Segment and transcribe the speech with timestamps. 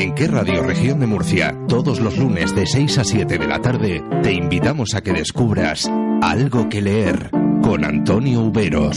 [0.00, 3.60] En qué radio región de Murcia, todos los lunes de 6 a 7 de la
[3.60, 5.90] tarde, te invitamos a que descubras
[6.22, 7.28] algo que leer
[7.62, 8.92] con Antonio Ubero.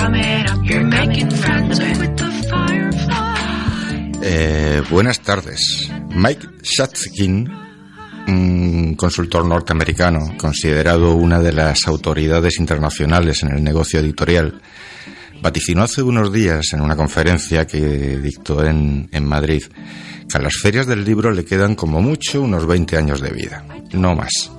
[0.00, 0.49] Coming
[4.22, 5.90] Eh, buenas tardes.
[6.10, 7.48] Mike Shatzkin
[8.28, 14.60] un consultor norteamericano, considerado una de las autoridades internacionales en el negocio editorial,
[15.42, 19.62] vaticinó hace unos días en una conferencia que dictó en, en Madrid
[20.28, 23.64] que a las ferias del libro le quedan como mucho unos 20 años de vida,
[23.92, 24.52] no más.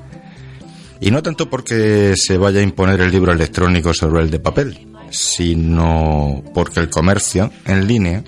[1.00, 4.91] Y no tanto porque se vaya a imponer el libro electrónico sobre el de papel,
[5.12, 8.24] sino porque el comercio en línea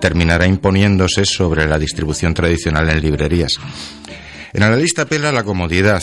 [0.00, 3.58] terminará imponiéndose sobre la distribución tradicional en librerías.
[4.52, 6.02] En la lista pela la comodidad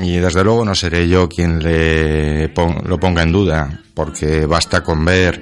[0.00, 5.04] y desde luego no seré yo quien le lo ponga en duda, porque basta con
[5.04, 5.40] ver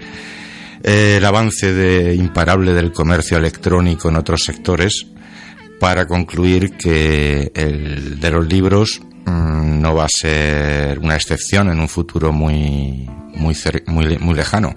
[0.82, 5.06] eh, el avance de imparable del comercio electrónico en otros sectores
[5.80, 11.80] para concluir que el de los libros mm, no va a ser una excepción en
[11.80, 14.74] un futuro muy muy muy, muy lejano.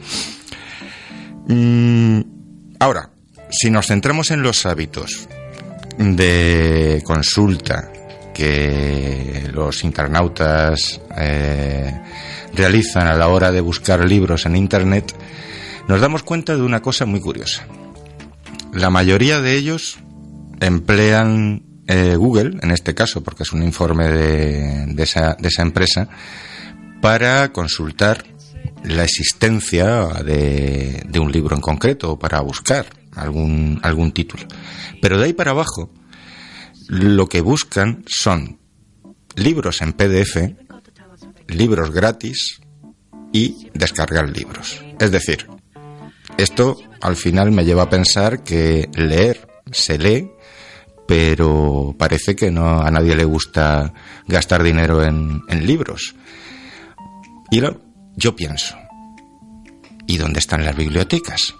[1.47, 2.21] Mm,
[2.79, 3.09] ahora,
[3.49, 5.27] si nos centramos en los hábitos
[5.97, 7.91] de consulta
[8.33, 12.01] que los internautas eh,
[12.53, 15.13] realizan a la hora de buscar libros en Internet,
[15.87, 17.65] nos damos cuenta de una cosa muy curiosa.
[18.73, 19.99] La mayoría de ellos
[20.59, 26.09] emplean eh, Google, en este caso, porque es un informe de, esa, de esa empresa,
[27.01, 28.25] para consultar
[28.87, 34.43] la existencia de, un libro en concreto para buscar algún, algún título.
[35.01, 35.91] Pero de ahí para abajo,
[36.87, 38.59] lo que buscan son
[39.35, 40.37] libros en PDF,
[41.47, 42.61] libros gratis
[43.33, 44.83] y descargar libros.
[44.99, 45.47] Es decir,
[46.37, 50.31] esto al final me lleva a pensar que leer se lee,
[51.07, 53.93] pero parece que no a nadie le gusta
[54.27, 56.15] gastar dinero en, en libros.
[57.51, 57.61] Y
[58.15, 58.75] yo pienso,
[60.07, 61.55] ¿y dónde están las bibliotecas?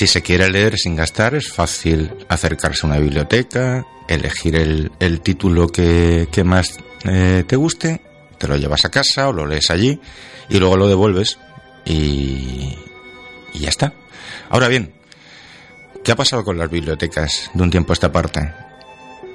[0.00, 5.68] Si se quiere leer sin gastar, es fácil acercarse a una biblioteca, elegir el, título
[5.68, 8.00] que, más eh, te guste,
[8.38, 10.00] te lo llevas a casa o lo lees allí
[10.48, 11.38] y luego lo devuelves
[11.84, 12.78] y,
[13.52, 13.92] y ya está.
[14.50, 14.92] Ahora bien,
[16.02, 18.52] ¿qué ha pasado con las bibliotecas de un tiempo a esta parte?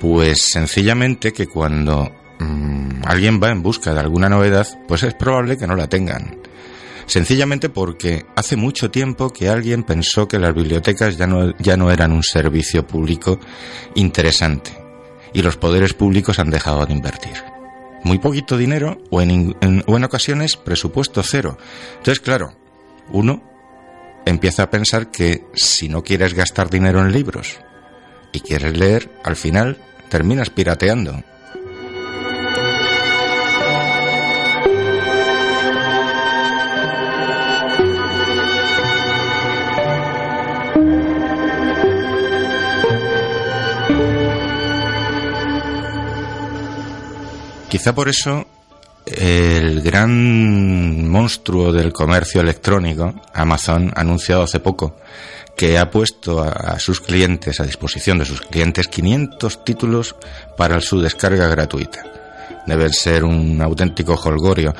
[0.01, 5.57] Pues sencillamente que cuando mm, alguien va en busca de alguna novedad, pues es probable
[5.57, 6.37] que no la tengan.
[7.05, 11.91] Sencillamente porque hace mucho tiempo que alguien pensó que las bibliotecas ya no, ya no
[11.91, 13.39] eran un servicio público
[13.93, 14.71] interesante
[15.31, 17.41] y los poderes públicos han dejado de invertir.
[18.03, 19.55] Muy poquito dinero o en,
[19.85, 21.57] o en ocasiones presupuesto cero.
[21.99, 22.53] Entonces, claro,
[23.11, 23.54] uno
[24.25, 27.59] empieza a pensar que si no quieres gastar dinero en libros
[28.31, 29.77] y quieres leer, al final
[30.09, 31.23] terminas pirateando.
[47.69, 48.47] Quizá por eso
[49.05, 54.95] el gran monstruo del comercio electrónico, Amazon, ha anunciado hace poco
[55.55, 60.15] que ha puesto a, sus clientes, a disposición de sus clientes, 500 títulos
[60.57, 62.03] para su descarga gratuita.
[62.67, 64.75] Debe ser un auténtico holgorio,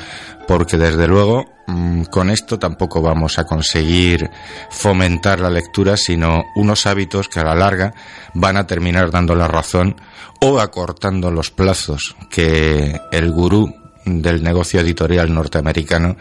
[0.47, 4.29] porque desde luego mm, con esto tampoco vamos a conseguir
[4.69, 7.93] fomentar la lectura, sino unos hábitos que a la larga
[8.33, 9.95] van a terminar dando la razón
[10.41, 16.15] o acortando los plazos que el gurú del negocio editorial norteamericano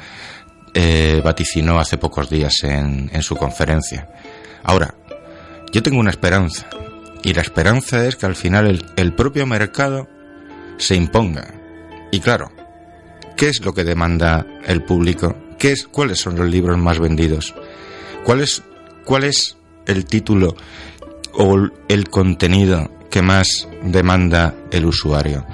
[0.73, 4.09] eh, vaticinó hace pocos días en, su conferencia.
[4.63, 4.95] Ahora,
[5.73, 6.67] yo tengo una esperanza,
[7.23, 10.09] y la esperanza es que al final el, el propio mercado
[10.79, 11.55] se imponga.
[12.11, 12.51] Y claro,
[13.37, 15.37] ¿qué es lo que demanda el público?
[15.59, 17.55] ¿Qué es, ¿Cuáles son los libros más vendidos?
[18.25, 18.63] ¿Cuál es,
[19.05, 20.57] cuál es el título
[21.33, 25.47] o el contenido que más demanda el usuario.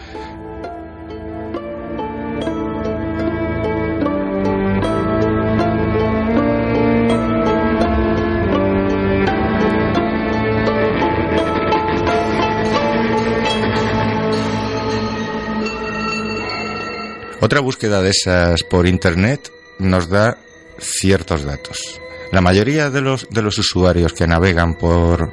[17.43, 20.37] Otra búsqueda de esas por Internet nos da
[20.79, 21.99] ciertos datos.
[22.33, 25.33] La mayoría de los, de los usuarios que navegan por,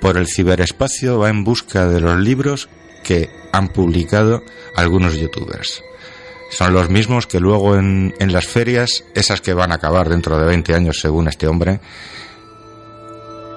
[0.00, 2.70] por el ciberespacio va en busca de los libros
[3.02, 4.42] que han publicado
[4.74, 5.84] algunos youtubers.
[6.50, 10.38] Son los mismos que luego en, en las ferias, esas que van a acabar dentro
[10.38, 11.78] de 20 años según este hombre,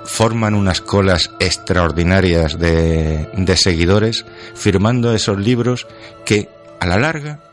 [0.03, 4.25] forman unas colas extraordinarias de, de seguidores
[4.55, 5.87] firmando esos libros
[6.25, 6.49] que
[6.81, 7.46] a la larga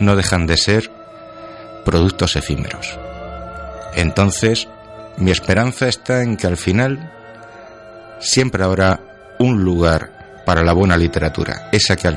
[0.00, 0.90] no dejan de ser
[1.84, 2.98] productos efímeros.
[3.94, 4.68] Entonces,
[5.16, 7.12] mi esperanza está en que al final
[8.18, 9.00] siempre habrá
[9.38, 12.12] un lugar para la buena literatura, esa que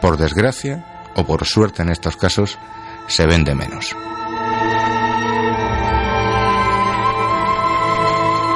[0.00, 0.84] por desgracia
[1.14, 2.58] o por suerte en estos casos
[3.08, 3.94] se vende menos.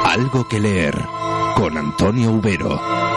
[0.05, 0.95] Algo que leer
[1.55, 3.14] con Antonio Ubero.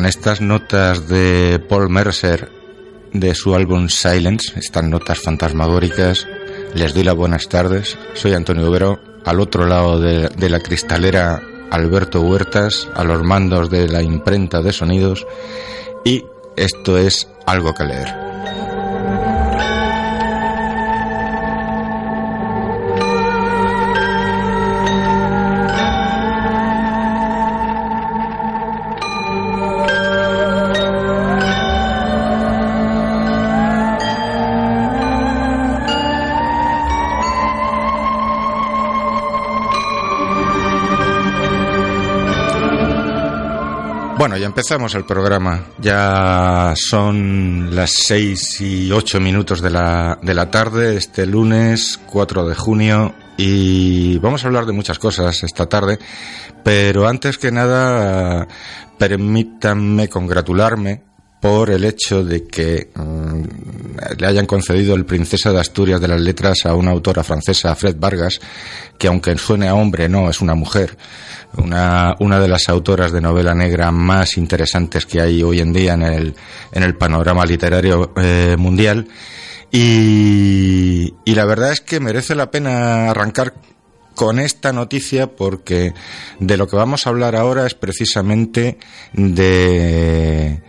[0.00, 2.50] Con estas notas de Paul Mercer
[3.12, 6.26] de su álbum Silence, estas notas fantasmagóricas,
[6.74, 7.98] les doy las buenas tardes.
[8.14, 13.88] Soy Antonio Ubero, al otro lado de la cristalera Alberto Huertas, a los mandos de
[13.88, 15.26] la imprenta de sonidos,
[16.02, 16.24] y
[16.56, 18.29] esto es algo que leer.
[44.30, 45.66] Bueno, ya empezamos el programa.
[45.80, 52.46] Ya son las seis y ocho minutos de la, de la tarde, este lunes 4
[52.46, 55.98] de junio, y vamos a hablar de muchas cosas esta tarde,
[56.62, 58.46] pero antes que nada,
[58.98, 61.02] permítanme congratularme
[61.40, 63.42] por el hecho de que mm,
[64.16, 67.96] le hayan concedido el Princesa de Asturias de las Letras a una autora francesa, Fred
[67.98, 68.38] Vargas,
[68.96, 70.96] que aunque suene a hombre, no, es una mujer
[71.56, 75.94] una, una de las autoras de novela negra más interesantes que hay hoy en día
[75.94, 76.34] en el,
[76.72, 79.08] en el panorama literario eh, mundial.
[79.72, 83.54] Y, y la verdad es que merece la pena arrancar
[84.14, 85.94] con esta noticia porque
[86.40, 88.78] de lo que vamos a hablar ahora es precisamente
[89.12, 90.62] de,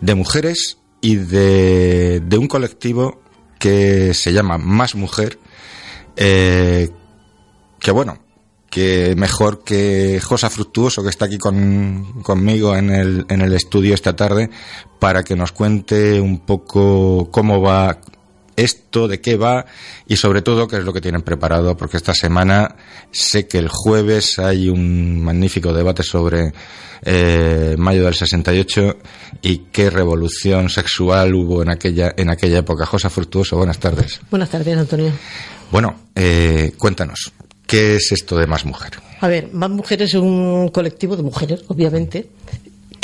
[0.00, 3.22] de mujeres y de, de un colectivo
[3.58, 5.38] que se llama Más Mujer,
[6.16, 6.90] eh,
[7.78, 8.18] que bueno,
[8.70, 13.94] que mejor que Josa Fructuoso, que está aquí con, conmigo en el, en el estudio
[13.94, 14.48] esta tarde,
[14.98, 18.00] para que nos cuente un poco cómo va
[18.56, 19.66] esto, de qué va
[20.06, 22.76] y sobre todo qué es lo que tienen preparado, porque esta semana
[23.10, 26.52] sé que el jueves hay un magnífico debate sobre
[27.02, 28.98] eh, mayo del 68
[29.42, 32.86] y qué revolución sexual hubo en aquella, en aquella época.
[32.86, 34.20] Josa Fructuoso, buenas tardes.
[34.30, 35.12] Buenas tardes, Antonio.
[35.70, 37.32] Bueno, eh, cuéntanos,
[37.70, 38.94] ¿Qué es esto de Más Mujer?
[39.20, 42.26] A ver, Más Mujer es un colectivo de mujeres, obviamente,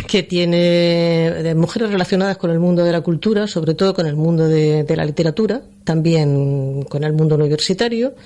[0.08, 4.16] que tiene de mujeres relacionadas con el mundo de la cultura, sobre todo con el
[4.16, 8.16] mundo de, la literatura, también con el mundo universitario.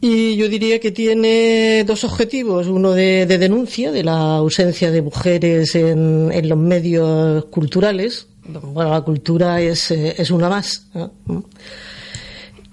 [0.00, 5.02] Y yo diría que tiene dos objetivos, uno de, de denuncia de la ausencia de
[5.02, 8.26] mujeres en, en, los medios culturales.
[8.44, 10.88] Bueno, la cultura es, es una más.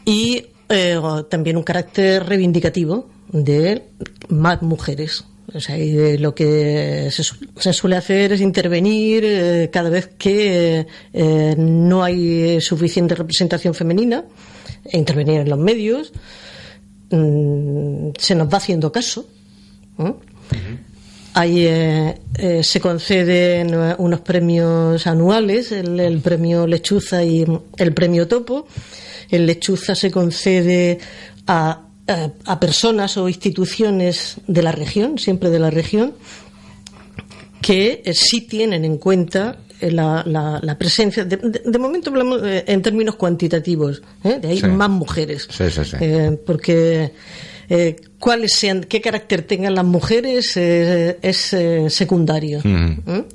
[0.04, 1.00] Y eh,
[1.30, 3.84] también un carácter reivindicativo de
[4.30, 5.26] más mujeres.
[5.54, 10.12] O sea, y de lo que se, se, suele hacer es intervenir eh, cada vez
[10.18, 14.26] que eh, no hay suficiente representación femenina,
[14.86, 16.14] e intervenir en los medios.
[17.10, 19.28] Mm, se nos va haciendo caso.
[19.98, 20.14] ¿eh?
[21.34, 27.46] Ahí se conceden unos premios anuales, el, el, premio Lechuza y
[27.78, 28.68] el premio Topo.
[29.30, 31.00] El Lechuza se concede
[31.48, 36.14] a, a, a, personas o instituciones de la región, siempre de la región.
[37.62, 41.26] que eh, sí tienen en cuenta eh, la, la- la presencia.
[41.26, 44.40] De, de- de momento hablamos eh, en términos cuantitativos, ¿eh?
[44.42, 44.68] de ahí Sí.
[44.68, 45.48] más mujeres.
[45.52, 45.98] Sí, sí, sí.
[46.00, 47.12] Eh, porque
[47.70, 52.60] eh, cuáles sean, qué carácter tengan las mujeres eh, es eh, secundario.
[52.60, 53.26] Ujú.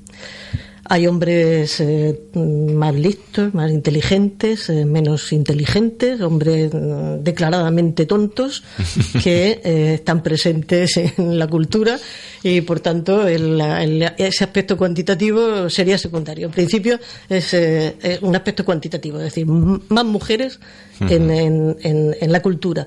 [0.87, 8.63] Hay hombres eh, más listos, más inteligentes, eh, menos inteligentes, hombres mm, declaradamente tontos
[9.23, 11.99] que eh, están presentes en la cultura
[12.43, 16.47] y por tanto el- el- ese aspecto cuantitativo sería secundario.
[16.49, 16.99] En principio
[17.31, 20.61] es, eh, es un aspecto cuantitativo, es decir, más mujeres
[21.01, 22.87] en, en- en- en la cultura.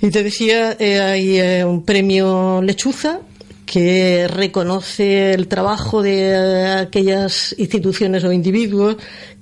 [0.00, 3.20] Y te decía, eh, hay eh, un premio Lechuza
[3.72, 8.96] que reconoce el trabajo de eh, aquellas instituciones o individuos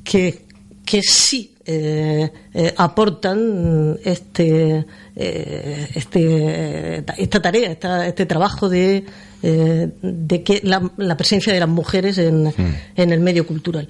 [0.04, 0.42] que,
[0.84, 9.04] que sí eh, eh, aportan este, eh, este, esta tarea, esta- este trabajo de,
[9.42, 12.52] de que la, la presencia de las mujeres en,
[12.94, 13.88] en el medio cultural.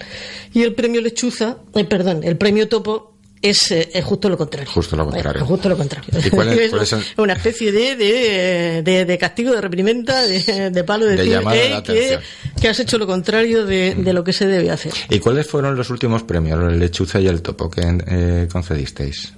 [0.55, 4.71] Y el premio Lechuza, perdón, el premio Topo es, eh, es justo lo contrario.
[4.71, 5.45] Justo lo contrario.
[5.47, 6.11] Justo lo contrario.
[6.25, 10.23] ¿Y cuál es- cuál es el- una especie de, de, de, de castigo, de reprimenda,
[10.27, 12.23] de, de palo, de, De decir, llamada "Ey, la que, atención".
[12.61, 14.93] que has hecho lo contrario de, de lo que se debe hacer.
[15.09, 19.33] ¿Y cuáles fueron los últimos premios, el lechuza y el topo, que eh, concedisteis?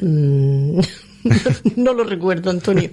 [0.00, 0.80] Mm,
[1.76, 2.90] no lo recuerdo, Antonio.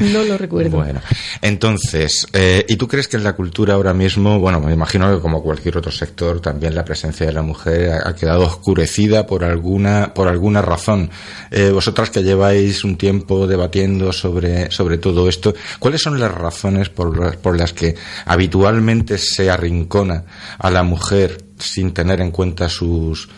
[0.00, 0.76] No lo recuerdo.
[0.76, 1.00] Bueno,
[1.42, 5.20] entonces, eh, ¿y tú crees que en la cultura ahora mismo, bueno, me imagino que
[5.20, 10.12] como cualquier otro sector, también la presencia de la mujer ha, quedado oscurecida por alguna,
[10.14, 11.10] por alguna razón?
[11.50, 16.88] Eh, vosotras que lleváis un tiempo debatiendo sobre, sobre todo esto, ¿cuáles son las razones
[16.88, 20.24] por las, por las que habitualmente se arrincona
[20.58, 23.28] a la mujer sin tener en cuenta sus,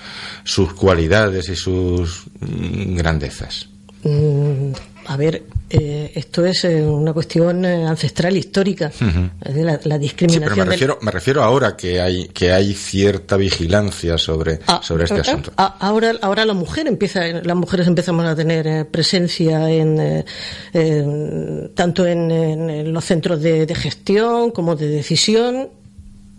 [0.44, 3.67] sus cualidades y sus mm, grandezas?
[4.02, 4.72] Mm,
[5.06, 8.88] a ver, eh, esto es eh, una cuestión eh, ancestral histórica.
[8.90, 12.52] Decir, la, la Sí, discriminación pero me del- refiero, me refiero ahora que hay, que
[12.52, 15.52] hay cierta vigilancia sobre, Ah, sobre este ah, asunto.
[15.56, 20.24] ah, Ahora, ahora la mujer empieza, las mujeres empezamos a tener eh, presencia en
[20.72, 25.70] en- tanto en, en- en los centros de, de gestión como de decisión,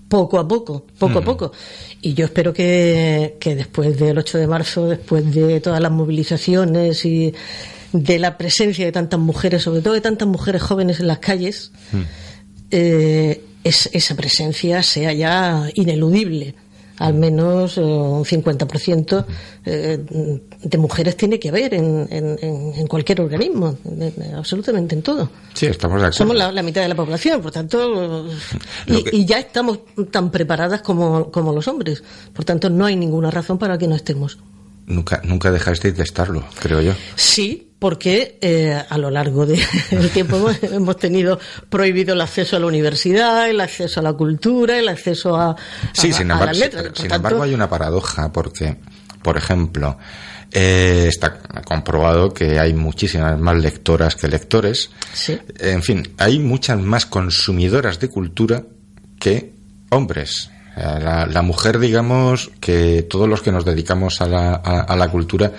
[0.10, 1.52] poco a poco, poco a poco.
[2.02, 7.06] Y yo espero que, que después del 8 de marzo, después de todas las movilizaciones
[7.06, 7.34] y
[7.94, 11.72] de la presencia de tantas mujeres, sobre todo de tantas mujeres jóvenes en las calles,
[12.72, 16.56] eh, es- esa presencia sea ya ineludible.
[17.00, 19.26] Al menos eh, un 50%
[19.66, 24.96] eh, de mujeres tiene que haber en, en- en- en cualquier organismo, en- en- absolutamente
[24.96, 25.30] en todo.
[25.54, 26.18] Sí, estamos de acuerdo.
[26.18, 28.28] Somos la, la mitad de la población, por tanto,
[28.86, 29.80] Lo y, que- y ya estamos
[30.12, 32.04] tan preparadas como, como los hombres.
[32.34, 34.38] Por tanto, no hay ninguna razón para que no estemos.
[34.90, 36.94] Nunca, nunca dejasteis de estarlo, creo yo.
[37.16, 42.58] Sí, porque eh, a lo largo de- del tiempo hemos, hemos tenido prohibido el acceso
[42.58, 45.56] a la universidad, el acceso a la cultura, el acceso a, a-
[45.94, 46.84] Sí, sin a embargo, las letras.
[46.88, 48.78] sin tanto, embargo hay una paradoja porque,
[49.22, 49.98] por ejemplo,
[50.52, 54.90] eh, está comprobado que hay muchísimas más lectoras que lectores.
[55.14, 55.38] Sí.
[55.60, 58.64] En fin, hay muchas más consumidoras de cultura
[59.20, 59.54] que
[59.92, 60.50] hombres.
[60.80, 65.10] Eh, La, la mujer, digamos, que todos los que nos dedicamos a la, a- la
[65.10, 65.52] cultura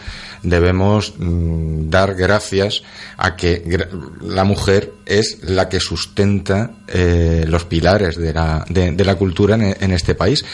[0.43, 2.83] debemos mm, dar gracias
[3.19, 3.63] a que
[4.23, 9.77] la mujer es la que sustenta eh, los pilares de la, de, la cultura en,
[9.79, 10.45] en este país.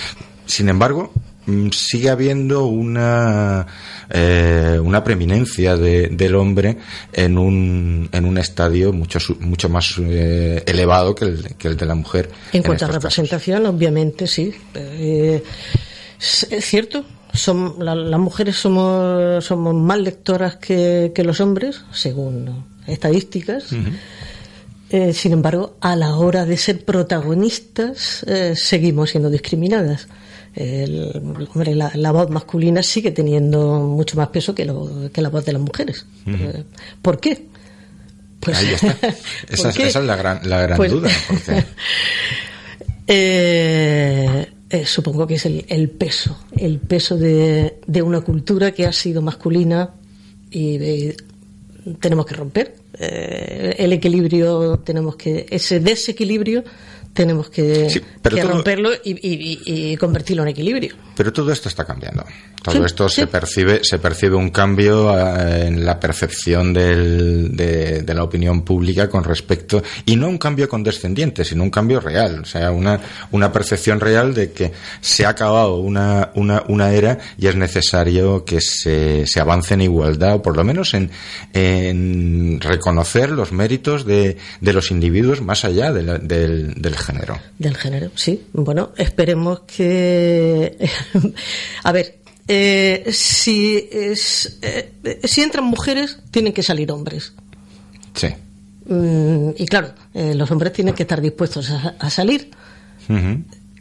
[0.46, 1.12] Sin embargo,
[1.72, 3.66] sigue habiendo una
[4.10, 6.76] eh, una preeminencia de- del hombre
[7.12, 11.86] en un en un estadio mucho mucho más eh, elevado que el, que el de
[11.86, 12.94] la mujer En cuanto a casos.
[13.02, 14.52] representación, obviamente sí.
[14.74, 15.42] Eh,
[16.18, 22.64] es cierto, son, la- las mujeres somos, somos más lectoras que, que los hombres, según
[22.86, 23.66] estadísticas.
[24.88, 30.06] Eh, sin embargo, a la hora de ser protagonistas, eh, seguimos siendo discriminadas.
[30.56, 35.28] El- hombre, la, la voz masculina sigue teniendo mucho más peso que, lo- que la
[35.28, 36.06] voz de las mujeres.
[36.26, 36.64] Eh,
[37.02, 37.46] ¿Por qué?
[38.40, 38.94] Pues, Ahí está.
[39.00, 39.10] ¿por
[39.50, 39.86] Esa, es- qué?
[39.88, 41.10] esa es la gran, la gran Pues- duda.
[41.28, 41.64] porque-
[43.08, 48.84] Eh, eh, supongo que es el, el peso, el peso de, de una cultura que
[48.84, 49.90] ha sido masculina
[50.50, 51.12] y
[52.00, 56.64] tenemos que romper eh, el equilibrio, tenemos que ese desequilibrio
[57.16, 60.94] tenemos que, Sí, pero que todo- romperlo y, y- convertirlo en equilibrio.
[61.16, 62.24] Pero todo esto está cambiando.
[62.62, 63.14] Todo Sí, esto sí.
[63.22, 68.62] se percibe, se percibe un cambio eh, en la percepción del- de, de la opinión
[68.62, 72.40] pública con respecto, y no un cambio condescendiente, sino un cambio real.
[72.40, 73.00] O sea, una,
[73.32, 78.44] una percepción real de que se ha acabado una, una, una era y es necesario
[78.44, 81.10] que se, se avance en igualdad, o por lo menos en,
[81.54, 87.38] en reconocer los méritos de, de los individuos más allá de la- del, del género.
[87.58, 88.42] Del género, sí.
[88.52, 90.76] Bueno, esperemos que.
[91.84, 97.32] a ver, eh, si, es, eh, si entran mujeres, tienen que salir hombres.
[98.14, 98.28] Sí.
[98.86, 102.50] Mm, y claro, eh, los hombres tienen que estar dispuestos a, a salir.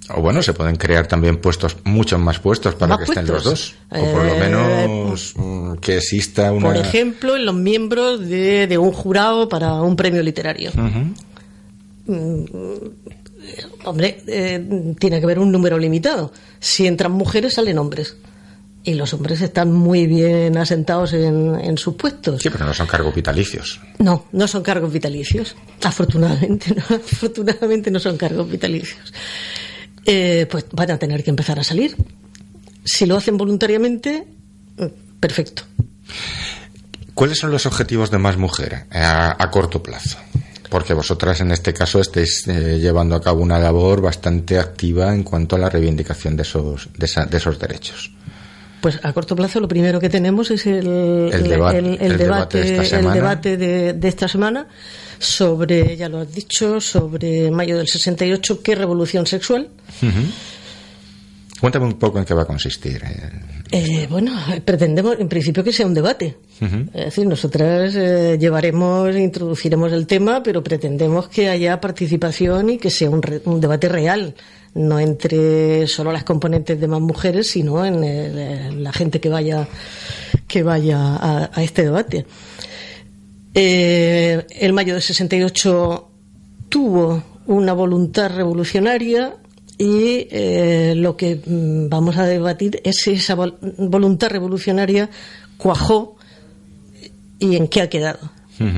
[0.10, 3.44] O bueno, se pueden crear también puestos, muchos más puestos para Más que estén los
[3.44, 3.75] dos.
[3.89, 6.67] O por lo Eh, menos mm, que exista una.
[6.67, 10.70] Por ejemplo, en los miembros de, de un jurado para un premio literario.
[10.70, 11.13] Ujú.
[13.83, 16.31] Hombre, eh, tiene que haber un número limitado.
[16.59, 18.17] Si entran mujeres, salen hombres.
[18.83, 22.41] Y los hombres están muy bien asentados en, en sus puestos.
[22.41, 23.79] Sí, pero no son cargos vitalicios.
[23.97, 25.55] No, no son cargos vitalicios.
[25.83, 29.12] Afortunadamente, no, afortunadamente no son cargos vitalicios.
[30.05, 31.95] Eh, pues van a tener que empezar a salir.
[32.83, 34.27] Si lo hacen voluntariamente,
[34.77, 34.85] mm,
[35.19, 35.63] perfecto.
[37.15, 40.19] ¿Cuáles son los objetivos de Más Mujer a, a corto plazo?
[40.69, 45.24] Porque vosotras en este caso estáis eh, llevando a cabo una labor bastante activa en
[45.24, 48.12] cuanto a la reivindicación de esos, de, esa- de esos derechos.
[48.81, 50.86] Pues a corto plazo lo primero que tenemos es el,
[51.34, 54.67] El deba- el debate debate, de esta el debate de, de esta semana
[55.17, 59.69] sobre, ya lo has dicho, sobre mayo del 68, ¿qué revolución sexual?
[61.59, 63.01] Cuéntame un poco en qué va a consistir.
[63.03, 63.29] eh.
[63.71, 64.31] Eh, bueno,
[64.63, 66.38] pretendemos en principio que sea un debate.
[66.93, 72.89] Es decir, nosotras eh, llevaremos, introduciremos el tema, pero pretendemos que haya participación y que
[72.89, 74.35] sea un, re- un debate real,
[74.75, 79.29] no entre solo las componentes de más mujeres, sino en, el- en la gente que
[79.29, 79.67] vaya
[80.47, 82.25] que vaya a, a este debate.
[83.53, 86.09] Eh, el mayo del 68
[86.69, 89.35] tuvo una voluntad revolucionaria
[89.77, 95.09] y eh, lo que mm, vamos a debatir es si esa vol- voluntad revolucionaria
[95.57, 96.16] cuajó
[97.40, 98.31] y en qué ha quedado.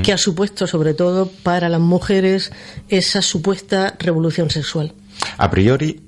[0.03, 2.51] ¿Qué ha supuesto, sobre todo para las mujeres,
[2.89, 4.91] esa supuesta revolución sexual?
[5.37, 6.01] A priori,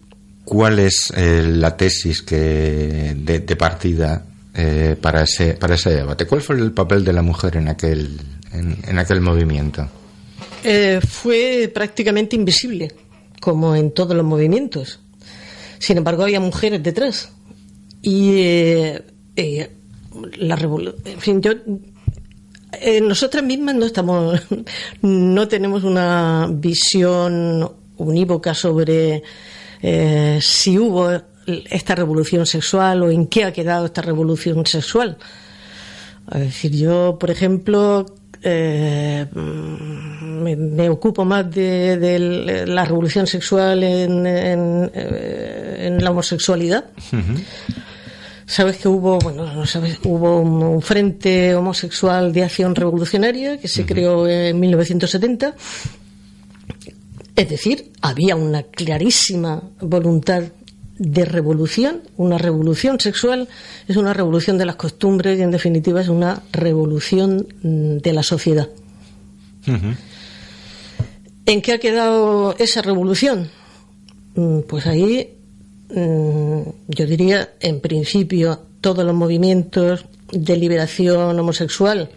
[0.44, 4.26] ¿cuál es eh, la tesis que de, de partida
[4.56, 6.26] eh, para ese para ese debate?
[6.26, 8.20] ¿Cuál fue el papel de la mujer en aquel
[8.54, 9.88] en, en aquel movimiento?
[11.08, 12.92] Fue prácticamente invisible,
[13.42, 15.00] como en todos los movimientos.
[15.80, 17.32] Sin embargo, había mujeres detrás.
[18.02, 19.04] Y eh,
[19.36, 19.72] eh,
[20.38, 21.52] la revolu- En fin, yo.
[22.82, 24.42] eh, nosotras mismas no estamos.
[25.02, 29.24] No tenemos una visión unívoca sobre
[29.82, 31.10] eh, si hubo
[31.48, 35.18] esta revolución sexual o en qué ha quedado esta revolución sexual.
[36.32, 38.06] Es decir, yo, por ejemplo,
[38.42, 46.12] eh, me, me ocupo más de, de la revolución sexual en, en, eh, en la
[46.12, 46.86] homosexualidad.
[48.46, 53.68] Sabes que hubo, bueno, no sabes, hubo un, un frente homosexual de acción revolucionaria que
[53.68, 55.56] se creó en 1970.
[57.36, 60.44] Es decir, había una clarísima voluntad
[61.00, 63.48] de revolución, una revolución sexual
[63.88, 68.22] es una revolución de las costumbres y en definitiva es una revolución mm, de la
[68.22, 68.70] sociedad.
[71.46, 73.50] ¿En qué ha quedado esa revolución?
[74.36, 75.38] Mm, Pues ahí
[75.90, 82.10] mm, yo diría, en principio, todos los movimientos de liberación homosexual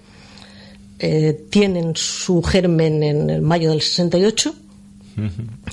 [0.98, 4.54] eh, tienen su germen en el mayo del 68.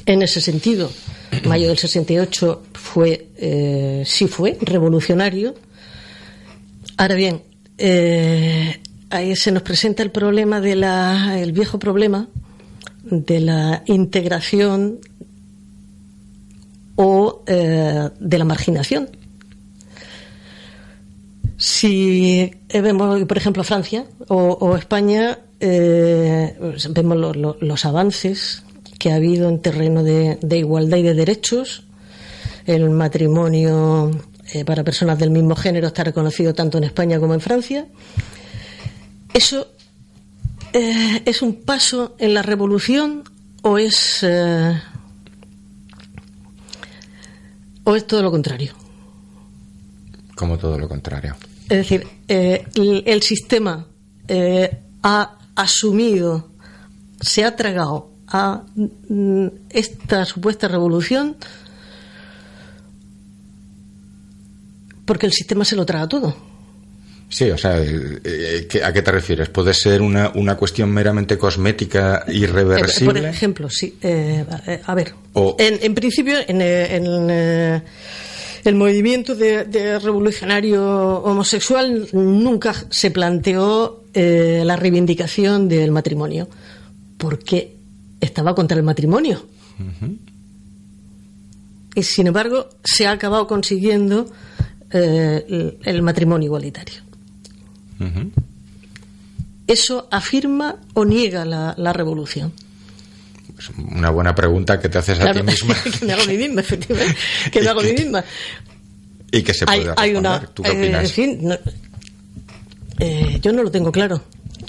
[0.06, 0.91] En ese sentido,
[1.46, 5.54] mayo del 68 fue, eh, sí fue revolucionario.
[6.98, 7.42] Ahora bien,
[7.78, 12.28] eh, ahí se nos presenta el problema de la, el viejo problema
[13.04, 15.00] de la integración
[16.96, 19.10] o eh, de la marginación.
[21.58, 28.63] Si vemos, por ejemplo, Francia o, España, vemos lo- lo- los avances
[29.00, 31.84] que ha habido en terreno de, de igualdad y de derechos.
[32.66, 34.12] El matrimonio
[34.54, 37.88] eh, para personas del mismo género está reconocido tanto en España como en Francia.
[39.34, 39.68] ¿Eso
[40.74, 43.24] eh, es un paso en la revolución
[43.64, 44.80] o es, eh,
[47.86, 48.74] o es todo lo contrario?
[50.36, 51.36] Como todo lo contrario.
[51.70, 53.88] Es decir, eh, el, el sistema
[54.28, 56.52] eh, ha asumido,
[57.22, 61.36] se ha tragado a mm, esta supuesta revolución
[65.06, 66.36] porque el sistema se lo traga todo.
[67.30, 69.50] Sí, o sea, eh, ¿qué- ¿a qué te refieres?
[69.50, 73.30] ¿Puede ser una, una cuestión meramente cosmética Eh, Por irreversible?
[73.30, 73.96] ejemplo, sí.
[74.02, 77.82] eh, eh, a ver, O- en, en principio, en, eh, en, eh,
[78.63, 80.84] el movimiento de, de revolucionario
[81.22, 86.50] homosexual nunca se planteó eh, la reivindicación del matrimonio,
[87.20, 87.78] porque
[88.20, 89.46] estaba contra el matrimonio.
[91.96, 94.30] y sin embargo se ha acabado consiguiendo
[94.92, 97.02] eh, el, matrimonio igualitario.
[99.68, 102.52] ¿Eso afirma o niega la, la revolución?
[103.58, 106.38] Es una buena pregunta que te haces a ti misma que me hago a mí
[106.38, 107.16] misma, efectivamente.
[107.52, 108.24] Que me hago a mí misma.
[109.32, 110.40] y que se puede hay una.
[110.54, 111.04] ¿Tú qué eh, opinas?
[111.04, 111.58] en fin, no-
[113.00, 114.22] eh, yo no lo tengo claro.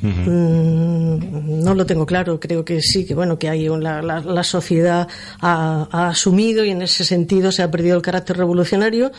[0.03, 2.41] Mm, no lo tengo claro.
[2.41, 5.09] Creo que sí, que bueno, que hay la, la sociedad
[5.41, 9.13] ha, ha asumido y en ese sentido se ha perdido el carácter revolucionario.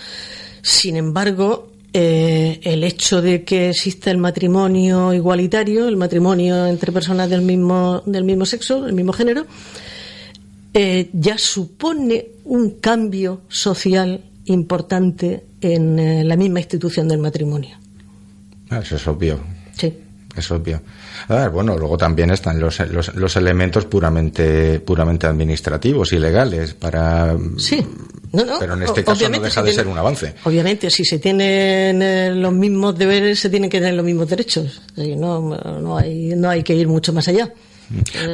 [0.61, 7.29] Sin embargo, eh, el hecho de que exista el matrimonio igualitario, el matrimonio entre personas
[7.29, 9.45] del mismo, del mismo sexo, del mismo género,
[10.73, 17.77] eh, ya supone un cambio social importante en eh, la misma institución del matrimonio.
[18.69, 19.39] Ah, Eso es obvio.
[19.73, 19.93] Sí.
[20.35, 20.81] Es obvio.
[21.27, 26.73] A ver, bueno, luego también están los, los, los elementos puramente, puramente administrativos y legales
[26.73, 27.35] para.
[27.57, 27.85] Sí.
[28.31, 30.33] No, no, Pero en este caso no deja de tiene- ser un avance.
[30.45, 34.81] Obviamente, si se tienen eh, los mismos deberes, se tienen que tener los mismos derechos.
[34.95, 35.41] No,
[35.81, 37.51] no, hay, no hay que ir mucho más allá.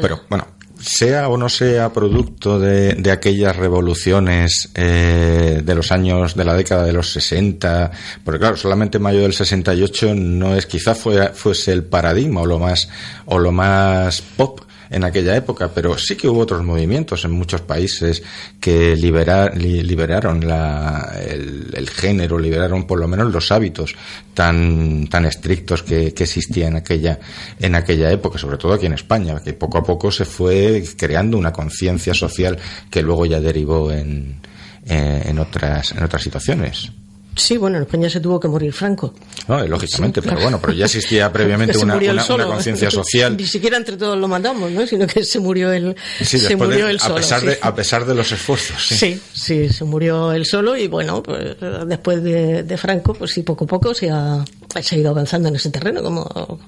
[0.01, 0.45] Pero bueno,
[0.79, 6.55] sea o no sea producto de, de aquellas revoluciones eh, de los años de la
[6.55, 7.91] década de los 60,
[8.23, 12.59] porque claro, solamente mayo del 68 no es quizá fue, fuese el paradigma o lo
[12.59, 12.89] más
[13.25, 17.61] o lo más pop en aquella época, pero sí que hubo otros movimientos en muchos
[17.61, 18.23] países
[18.59, 23.95] que libera- li- liberaron la- el, género, liberaron por lo menos los hábitos
[24.33, 27.19] tan, tan estrictos que, existían en aquella,
[27.59, 31.37] en aquella época, sobre todo aquí en España, que poco a poco se fue creando
[31.37, 32.57] una conciencia social
[32.89, 34.39] que luego ya derivó en,
[34.85, 36.91] en, otras, en otras situaciones.
[37.37, 39.13] Sí, bueno, en España se tuvo que morir Franco.
[39.47, 40.41] No, y lógicamente, Sí, pero claro.
[40.41, 43.37] bueno, pero ya existía previamente una, murió una- una conciencia social.
[43.37, 44.85] Ni siquiera entre todos lo mandamos, ¿no?
[44.87, 47.15] Sino que se murió él, Sí, se después de- murió él a, solo.
[47.15, 47.45] pesar sí.
[47.47, 48.85] de, a pesar de los esfuerzos.
[48.85, 48.95] sí.
[48.97, 51.55] Sí, sí, se murió él solo y bueno, pues
[51.87, 54.43] después de, de Franco, pues sí, poco a poco se ha,
[54.81, 56.59] se ha ido avanzando en ese terreno, como,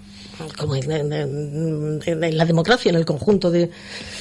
[0.58, 1.14] como en, en-
[2.06, 3.70] en- en la democracia, en el conjunto de,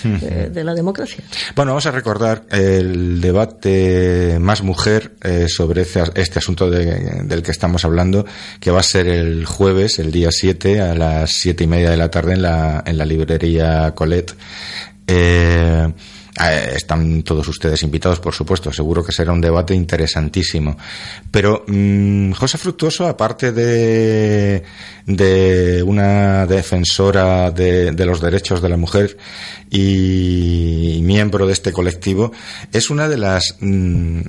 [0.02, 1.22] de, de la democracia.
[1.54, 7.42] Bueno, vamos a recordar el debate más mujer eh, sobre este, este asunto de- del
[7.42, 8.24] que estamos hablando,
[8.60, 11.96] que va a ser el jueves, el día 7, a las siete y media de
[11.96, 14.34] la tarde en la, en la librería Colette.
[15.06, 15.92] Eh, eh,
[16.74, 18.72] están todos ustedes invitados, por supuesto.
[18.72, 20.76] Seguro que será un debate interesantísimo.
[21.30, 24.62] Pero mm, José Fructuoso, aparte de,
[25.06, 29.16] de una defensora de, los derechos de la mujer
[29.70, 32.32] y miembro de este colectivo,
[32.72, 34.20] es una de las mm,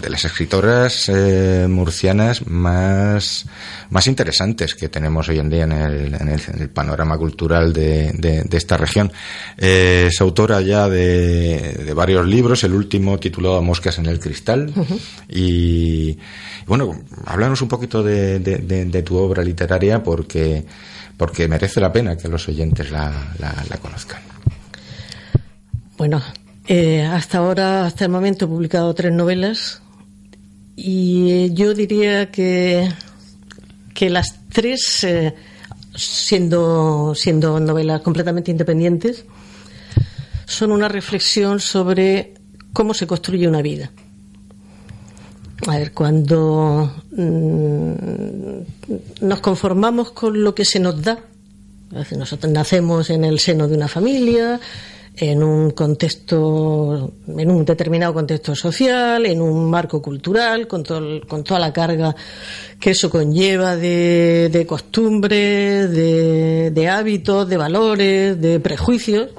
[0.00, 3.46] de las escritoras eh, murcianas más
[3.90, 8.42] más interesantes que tenemos hoy en día en el, en el, panorama cultural de, de-
[8.42, 9.12] de esta región.
[9.56, 14.72] Eh, es autora ya de, de varios libros, el último titulado Moscas en el Cristal.
[15.28, 16.18] y, y
[16.66, 20.64] bueno, háblanos un poquito de, de- de- de tu obra literaria porque,
[21.16, 24.22] porque merece la pena que los oyentes la, la- la conozcan.
[25.96, 26.22] Bueno,
[26.66, 29.80] eh, hasta ahora, hasta el momento, he publicado tres novelas
[30.76, 32.88] y yo diría que,
[33.94, 35.34] que las tres, eh,
[35.94, 39.24] siendo, siendo novelas completamente independientes,
[40.46, 42.34] son una reflexión sobre
[42.72, 43.90] cómo se construye una vida.
[45.66, 47.92] A ver, cuando mm,
[49.22, 51.18] nos conformamos con lo que se nos da,
[52.16, 54.60] nosotros nacemos en el seno de una familia,
[55.16, 60.82] en un contexto, en un determinado contexto social, en un marco cultural, con,
[61.28, 62.14] con toda la carga
[62.80, 69.30] que eso conlleva de, de costumbres, de, de hábitos, de valores, de prejuicios.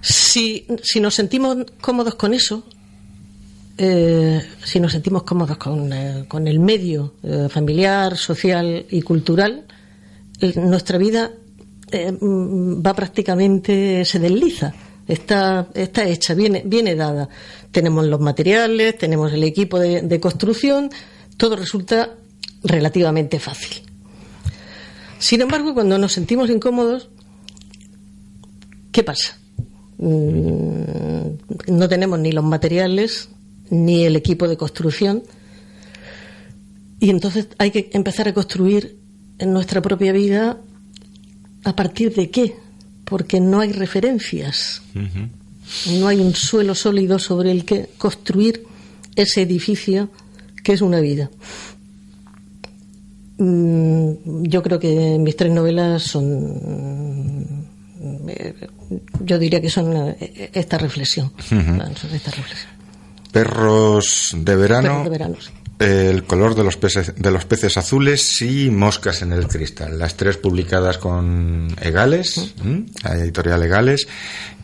[0.00, 2.64] Si, si nos sentimos cómodos con eso,
[3.78, 9.66] eh, si nos sentimos cómodos con, eh, con el medio eh, familiar, social y cultural,
[10.56, 11.32] nuestra vida
[11.92, 14.74] mm, va prácticamente, se desliza.
[15.08, 17.28] Está, está hecha, viene, viene dada.
[17.70, 20.90] Tenemos los materiales, tenemos el equipo de construcción,
[21.36, 22.10] todo resulta
[22.64, 23.82] relativamente fácil.
[25.18, 27.08] Sin embargo, cuando nos sentimos incómodos,
[28.92, 29.38] ¿qué pasa?
[29.98, 33.28] Mm, No tenemos ni los materiales
[33.70, 35.22] ni el equipo de construcción.
[37.00, 38.96] Y entonces hay que empezar a construir
[39.38, 40.58] en nuestra propia vida
[41.64, 42.54] a partir de qué,
[43.04, 44.82] porque no hay referencias,
[45.98, 48.64] no hay un suelo sólido sobre el que construir
[49.16, 50.08] ese edificio
[50.62, 51.28] que es una vida.
[53.38, 57.66] Mm, Yo creo que mis tres novelas son,
[58.28, 58.54] eh,
[59.20, 61.80] yo diría que son eh, esta reflexión, son
[62.14, 62.70] esta reflexión.
[63.32, 64.82] Perros de verano.
[64.88, 65.50] Perros de verano, sí.
[65.78, 69.98] El color de los peces de los peces azules y Moscas en el cristal.
[69.98, 72.54] Las tres publicadas con Egales,
[73.04, 74.08] la editorial Egales,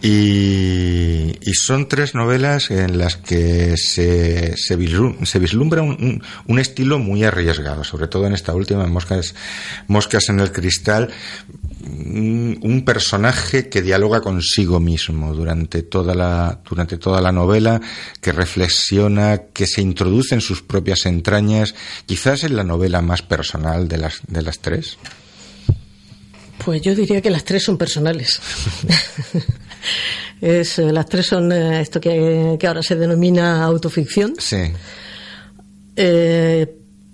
[0.00, 6.98] y, y son tres novelas en las que se, se vislumbra un, un- un estilo
[6.98, 9.34] muy arriesgado, sobre todo en esta última, en Moscas,
[9.88, 11.10] Moscas en el cristal,
[11.82, 17.80] un un personaje que dialoga consigo mismo durante toda la durante toda la novela
[18.20, 21.74] que reflexiona que se introduce en sus propias entrañas
[22.06, 24.98] quizás es la novela más personal de las de las tres
[26.64, 28.40] Pues yo diría que las tres son personales.
[30.40, 34.34] Es, eh, las tres son eh, esto que, que ahora se denomina autoficción.
[34.38, 34.72] sí
[35.94, 36.66] Eh,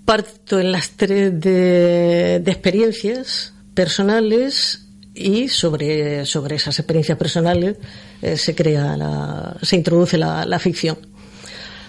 [0.05, 7.77] parto en las tres de, de experiencias personales y sobre, sobre esas experiencias personales
[8.21, 10.99] eh, se crea la, se introduce la, ficción.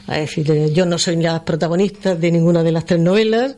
[0.07, 3.55] Es decir, eh, yo no soy la protagonista de ninguna de las tres novelas,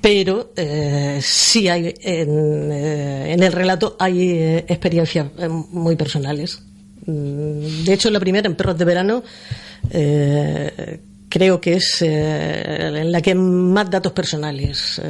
[0.00, 6.62] pero eh, sí hay en, eh, el relato hay experiencias muy personales.
[7.06, 9.24] Mm, De hecho, la primera, en Perros de Verano,
[11.28, 15.02] creo que es en la que más datos personales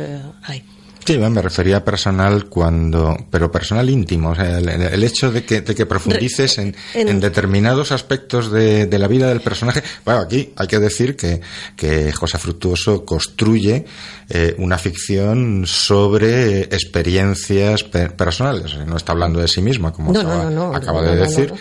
[0.45, 0.63] hay.
[1.05, 5.33] Sí, bueno, me refería a personal cuando, pero personal íntimo, o sea, el, el hecho
[5.33, 9.41] de que, de que profundices en, en- en determinados aspectos de, de la vida del
[9.41, 9.83] personaje.
[10.05, 11.41] Bueno, aquí hay que decir que,
[11.77, 13.85] que José Fructuoso construye
[14.31, 20.21] eh, una ficción sobre experiencias pe- personales, no está hablando de sí misma, como No,
[20.21, 21.53] acaba, no, no, no, acaba no, de decir.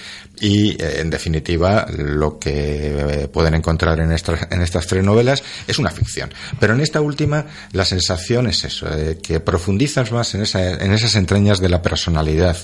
[0.41, 5.43] Y, eh, en definitiva, lo que eh, pueden encontrar en, estas en estas tres novelas
[5.67, 6.33] es una ficción.
[6.59, 11.15] Pero en esta última, la sensación es eso, eh, que profundizas más en, en esas
[11.15, 12.57] entrañas de la personalidad,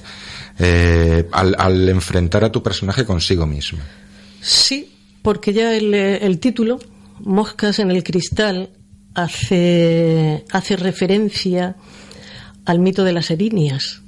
[1.31, 3.79] al, enfrentar a tu personaje consigo mismo.
[4.41, 6.79] Sí, porque ya el, el título,
[7.19, 8.71] Moscas en el Cristal,
[9.13, 11.75] hace, hace referencia
[12.65, 14.01] al mito de las erinias.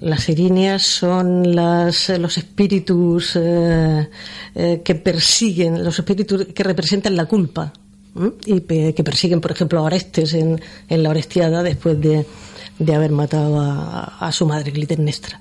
[0.00, 4.08] Las erinias son las, eh, los espíritus eh,
[4.54, 7.72] eh, que persiguen, los espíritus que representan la culpa
[8.46, 12.24] y que persiguen, por ejemplo, a Orestes en, la Orestiada después de,
[12.94, 15.40] haber matado a, su madre Clitemnestra.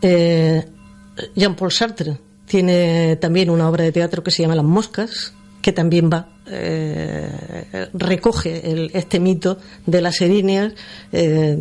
[0.00, 6.08] Jean-Paul Sartre tiene también una obra de teatro que se llama Las Moscas, que también
[6.10, 10.72] va, eh, recoge el- este mito de las erinias
[11.12, 11.56] eh,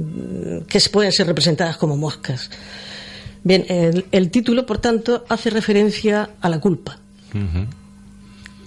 [0.68, 2.50] que se pueden ser representadas como moscas.
[3.44, 7.00] Bien, el, el título, por tanto, hace referencia a la culpa.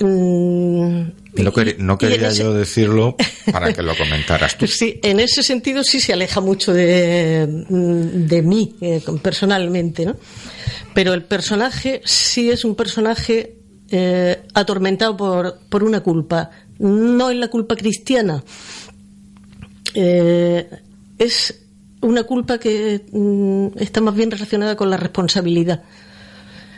[0.01, 1.03] Mm,
[1.37, 3.17] No, quer- y quería ese- yo decirlo
[3.53, 4.67] para que lo comentaras tú.
[4.69, 10.17] Sí, en ese sentido sí se aleja mucho de, de mí eh, personalmente, ¿no?
[10.95, 13.55] Pero el personaje sí es un personaje
[13.95, 16.51] eh, atormentado por, por una culpa.
[16.79, 18.43] No es la culpa cristiana.
[19.93, 20.67] Eh,
[21.19, 21.67] es
[22.01, 25.83] una culpa que mm, está más bien relacionada con la responsabilidad.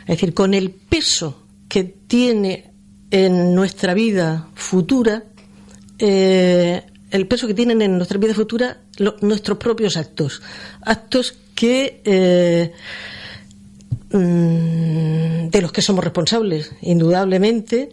[0.01, 2.73] Es decir, con el peso que tiene
[3.11, 5.23] en nuestra vida futura,
[5.97, 8.81] eh, el peso que tienen en nuestra vida futura
[9.21, 10.41] nuestros propios actos.
[10.81, 12.73] Actos que.
[14.11, 17.89] Mm, de los que somos responsables, indudablemente,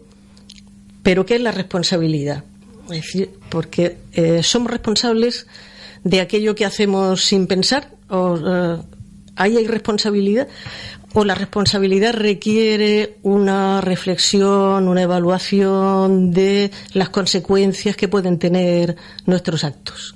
[1.02, 2.44] pero ¿qué es la responsabilidad?
[2.84, 5.46] Es decir, porque eh, somos responsables
[6.04, 8.78] de aquello que hacemos sin pensar, o eh,
[9.36, 10.48] ahí hay responsabilidad,
[11.14, 18.96] o la responsabilidad requiere una reflexión, una evaluación de las consecuencias que pueden tener
[19.26, 20.14] nuestros actos.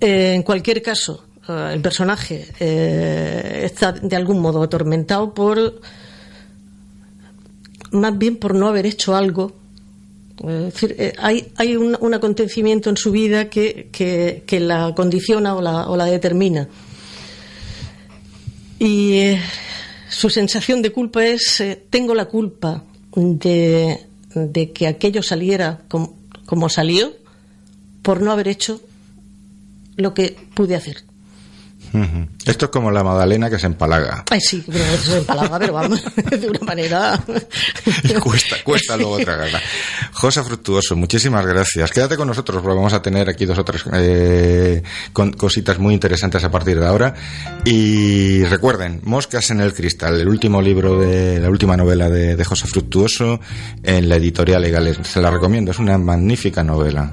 [0.00, 1.24] Eh, en cualquier caso,
[1.72, 5.80] el personaje eh, está de algún modo atormentado por
[7.92, 9.52] más bien por no haber hecho algo.
[10.38, 15.60] Es decir, eh, hay, hay un, acontecimiento en su vida que, que- la condiciona o
[15.62, 16.68] la, o la determina.
[18.78, 19.40] Y eh,
[20.08, 22.82] su sensación de culpa es, tengo la culpa
[23.14, 23.98] de,
[24.74, 27.12] que aquello saliera como salió
[28.02, 28.80] por no haber hecho
[29.96, 31.04] lo que pude hacer.
[32.46, 34.24] Esto es como la Madalena que se empalaga.
[34.30, 37.22] Ay, sí, pero eso es palabra, pero vamos, de una manera.
[38.04, 39.60] Y cuesta, cuesta luego tragarla.
[40.12, 41.90] Josa Fructuoso, muchísimas gracias.
[41.90, 45.94] Quédate con nosotros, porque vamos a tener aquí dos o tres eh, con- cositas muy
[45.94, 47.14] interesantes a partir de ahora.
[47.64, 52.44] Y recuerden, Moscas en el Cristal, el último libro de la última novela de, de
[52.44, 53.40] Josa Fructuoso
[53.82, 54.98] en la editorial Legales.
[55.02, 57.12] Se la recomiendo, es una magnífica novela.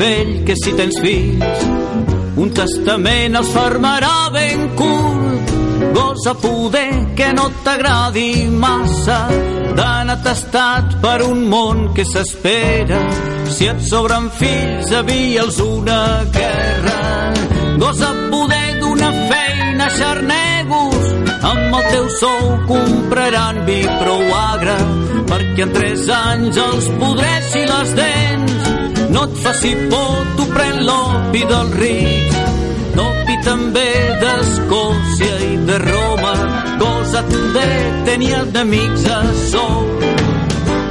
[0.00, 1.72] Vell que si tens fills
[2.36, 5.52] un testament els fermarà ben curt.
[5.94, 9.18] Gosa poder que no t'agradi massa
[9.78, 13.00] d'anar tastat per un món que s'espera.
[13.54, 16.00] Si et sobren fills, avia'ls una
[16.34, 16.98] guerra.
[17.78, 21.14] Gosa poder d'una feina xarnegos
[21.52, 24.76] amb el teu sou compraran vi prou agre
[25.28, 28.63] perquè en tres anys els podressi les dents
[29.14, 32.44] no et faci por, tu pren l'opi dels rics
[33.24, 33.88] l'opi també
[34.20, 36.34] d'Escòcia i de Roma.
[36.78, 37.22] Cosa
[37.56, 37.68] de
[38.08, 39.78] tenir amics a sou.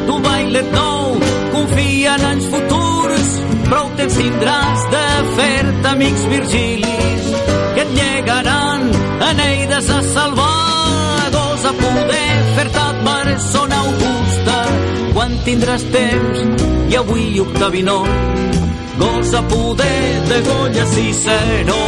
[0.07, 1.17] Tu bailet nou
[1.53, 3.31] confia en anys futurs
[3.69, 5.05] prou temps tindràs de
[5.37, 7.31] fer-te amics virgilis
[7.75, 8.89] que et llegaran
[9.31, 11.31] aneides a salvar.
[11.37, 14.59] Dos a poder fer-te persona augusta
[15.13, 18.03] quan tindràs temps i avui Octavinó
[18.99, 21.83] gosa poder de Goya Ciceró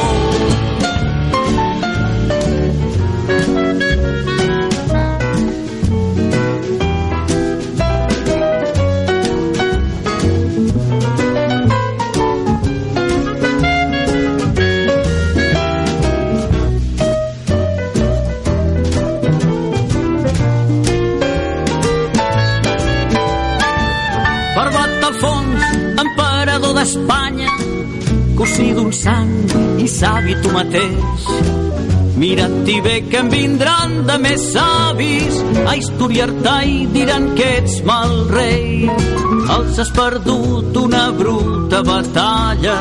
[28.56, 31.24] d'un sant i savi tu mateix.
[32.16, 38.14] Mira't-hi bé que en vindran de més savis a historiar-te i diran que ets mal
[38.32, 38.88] rei.
[39.58, 42.78] Els has perdut una bruta batalla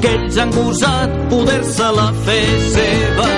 [0.00, 3.28] que ells han gosat poder-se-la fer seva.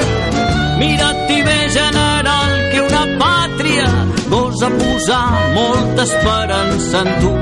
[0.84, 3.88] Mira't-hi bé, general, que una pàtria
[4.30, 5.26] gosa posar
[5.58, 7.34] molta esperança en tu.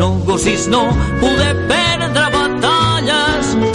[0.00, 0.82] No gossis no
[1.22, 1.89] poder perdre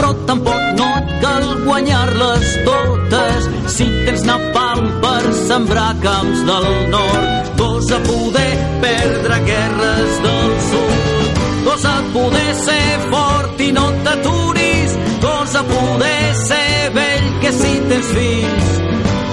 [0.06, 3.48] però tampoc no et cal guanyar-les totes.
[3.76, 11.42] Si tens napalm per sembrar camps del nord, gosa poder perdre guerres del sud.
[11.66, 18.74] Gosa poder ser fort i no t'aturis, gosa poder ser vell que si tens fills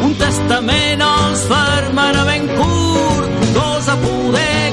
[0.03, 4.72] un testament els fermarà ben curt gosa poder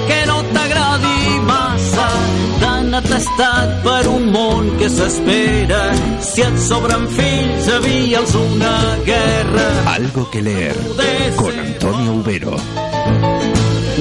[3.02, 5.82] tan atestat per un món que s'espera
[6.24, 10.76] si et sobren fills avia'ls una guerra Algo que leer
[11.36, 12.56] con Antonio Ubero.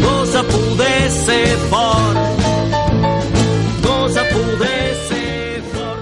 [0.03, 2.19] gosa poder ser fort
[3.83, 6.01] gosa poder ser fort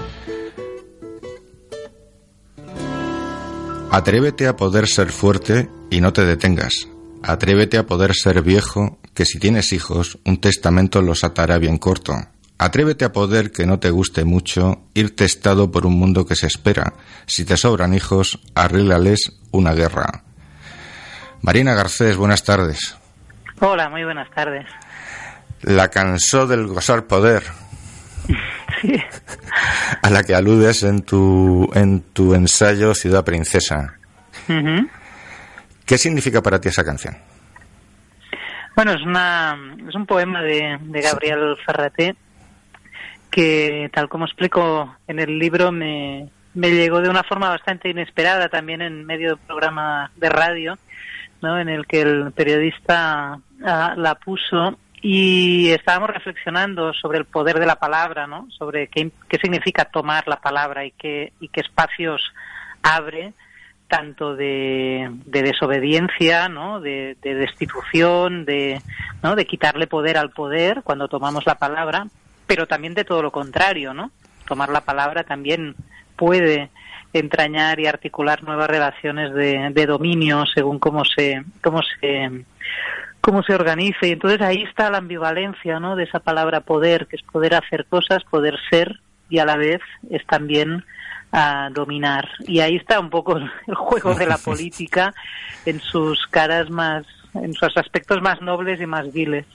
[3.91, 6.87] Atrévete a poder ser fuerte y no te detengas.
[7.23, 12.13] Atrévete a poder ser viejo, que si tienes hijos, un testamento los atará bien corto.
[12.59, 16.47] Atrévete a poder que no te guste mucho, ir testado por un mundo que se
[16.47, 16.93] espera.
[17.27, 20.23] Si te sobran hijos, arréglales una guerra.
[21.41, 22.97] Marina Garcés, buenas tardes.
[23.59, 24.65] Hola, muy buenas tardes.
[25.61, 27.43] La cansó del gozar poder,
[28.81, 29.01] Sí,
[30.03, 33.95] a la que aludes en tu, en tu ensayo Ciudad Princesa.
[35.85, 37.17] ¿Qué significa para ti esa canción?
[38.75, 39.57] Bueno, es, una,
[39.87, 42.15] es un poema de, de Gabriel Ferraté
[43.29, 48.81] que, tal como explico en el libro, me, llegó de una forma bastante inesperada también
[48.81, 50.77] en medio de un programa de radio,
[51.41, 51.59] ¿no?
[51.59, 57.67] en el que el periodista ah, la puso y estábamos reflexionando sobre el poder de
[57.67, 58.47] la palabra, ¿no?
[58.49, 62.21] sobre qué, qué significa tomar la palabra y qué, y qué espacios
[62.81, 63.33] abre
[63.87, 66.81] tanto de, de desobediencia, ¿no?
[66.81, 68.81] de, de destitución, de,
[69.23, 69.35] ¿no?
[69.35, 72.07] de quitarle poder al poder cuando tomamos la palabra,
[72.47, 74.11] pero también de todo lo contrario, ¿no?
[74.47, 75.75] Tomar la palabra también
[76.15, 76.69] puede
[77.13, 82.45] entrañar y articular nuevas relaciones de, de dominio según cómo se, cómo se,
[83.21, 84.07] cómo se organice.
[84.07, 85.95] Y entonces ahí está la ambivalencia, ¿no?
[85.95, 89.81] De esa palabra poder, que es poder hacer cosas, poder ser y a la vez
[90.09, 90.83] es también
[91.31, 92.29] a dominar.
[92.47, 95.13] Y ahí está un poco el juego de la política
[95.65, 99.45] en sus caras más, en sus aspectos más nobles y más viles.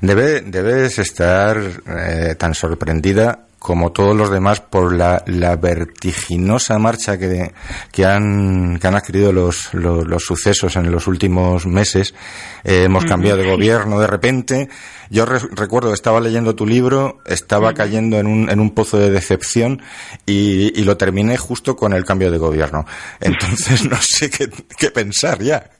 [0.00, 7.18] Debe, debes estar eh, tan sorprendida como todos los demás, por la, la vertiginosa marcha
[7.18, 7.50] que,
[7.90, 12.14] que, han, que han adquirido los, los, sucesos en los últimos meses.
[12.62, 14.68] Eh, hemos cambiado de gobierno de repente.
[15.10, 19.82] Yo recuerdo, estaba leyendo tu libro, estaba cayendo en un, en un pozo de decepción
[20.26, 22.86] y, y, lo terminé justo con el cambio de gobierno.
[23.20, 24.48] Entonces no sé qué,
[24.78, 25.70] qué pensar ya.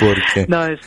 [0.00, 0.46] Porque...
[0.48, 0.80] No, es,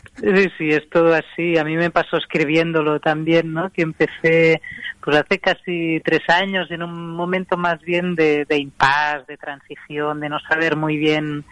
[0.57, 1.57] sí, es todo así.
[1.57, 3.69] A mí me pasó escribiéndolo también, ¿no?
[3.69, 4.61] Que empecé
[5.03, 10.19] pues hace casi tres años en un momento más bien de, de impas, de transición,
[10.19, 11.43] de no saber muy bien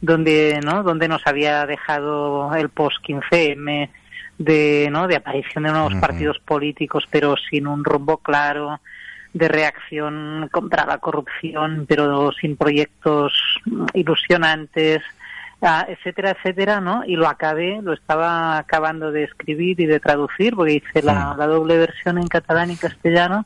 [0.00, 0.82] dónde, ¿no?
[0.82, 3.90] Dónde nos había dejado el post 15M,
[4.38, 5.08] de, ¿no?
[5.08, 8.80] De aparición de nuevos partidos políticos, pero sin un rumbo claro,
[9.32, 13.32] de reacción contra la corrupción, pero sin proyectos
[13.94, 15.02] ilusionantes,
[15.60, 17.02] Ah, etcétera, etcétera, ¿no?
[17.04, 21.48] Y lo acabé, lo estaba acabando de escribir y de traducir, porque hice la, la
[21.48, 23.44] doble versión en catalán y castellano,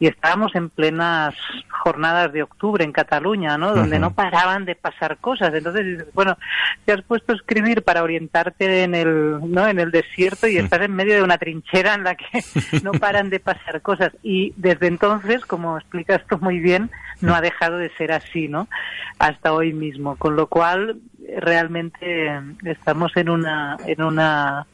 [0.00, 1.34] y estábamos en plenas
[1.68, 3.74] jornadas de octubre en Cataluña, ¿no?
[3.74, 5.52] Donde no paraban de pasar cosas.
[5.54, 6.36] Entonces, bueno,
[6.84, 9.68] te has puesto a escribir para orientarte en el, ¿no?
[9.68, 12.26] En el desierto y estás en medio de una trinchera en la que
[12.82, 14.12] no paran de pasar cosas.
[14.22, 16.90] Y desde entonces, como explicas tú muy bien,
[17.20, 18.68] no ha dejado de ser así, ¿no?
[19.18, 20.16] Hasta hoy mismo.
[20.16, 21.00] Con lo cual,
[21.38, 24.66] realmente estamos en una, en una,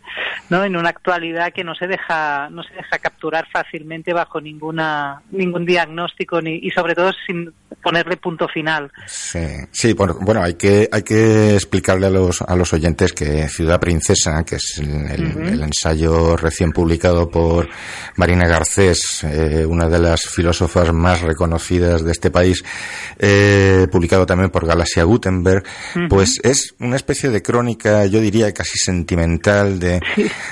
[0.49, 0.65] ¿no?
[0.65, 5.65] En una actualidad que no se deja, no se deja capturar fácilmente bajo ninguna, ningún
[5.65, 7.53] diagnóstico ni, y sobre todo sin
[7.83, 8.91] ponerle punto final.
[9.07, 13.49] Sí, sí bueno, bueno, hay que, hay que explicarle a los, a los oyentes que
[13.49, 17.69] Ciudad Princesa, que es el, ensayo recién publicado por
[18.17, 22.63] Marina Garcés, eh, una de las filósofas más reconocidas de este país,
[23.19, 25.65] eh, publicado también por Galaxia Gutenberg,
[26.09, 30.00] pues es una especie de crónica, yo diría casi sentimental, de,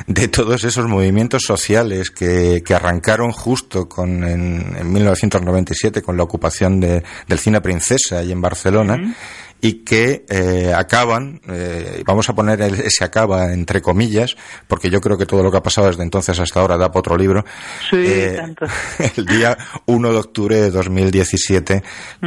[0.07, 6.23] de todos esos movimientos sociales que, que arrancaron justo con, en, en 1997 con la
[6.23, 9.15] ocupación de, del cine Princesa y en Barcelona
[9.61, 14.37] y que eh, acaban, eh, vamos a poner ese acaba entre comillas,
[14.69, 17.01] porque yo creo que todo lo que ha pasado desde entonces hasta ahora da para
[17.01, 17.45] otro libro,
[17.93, 18.41] eh,
[19.17, 21.83] el día 1 de octubre de 2017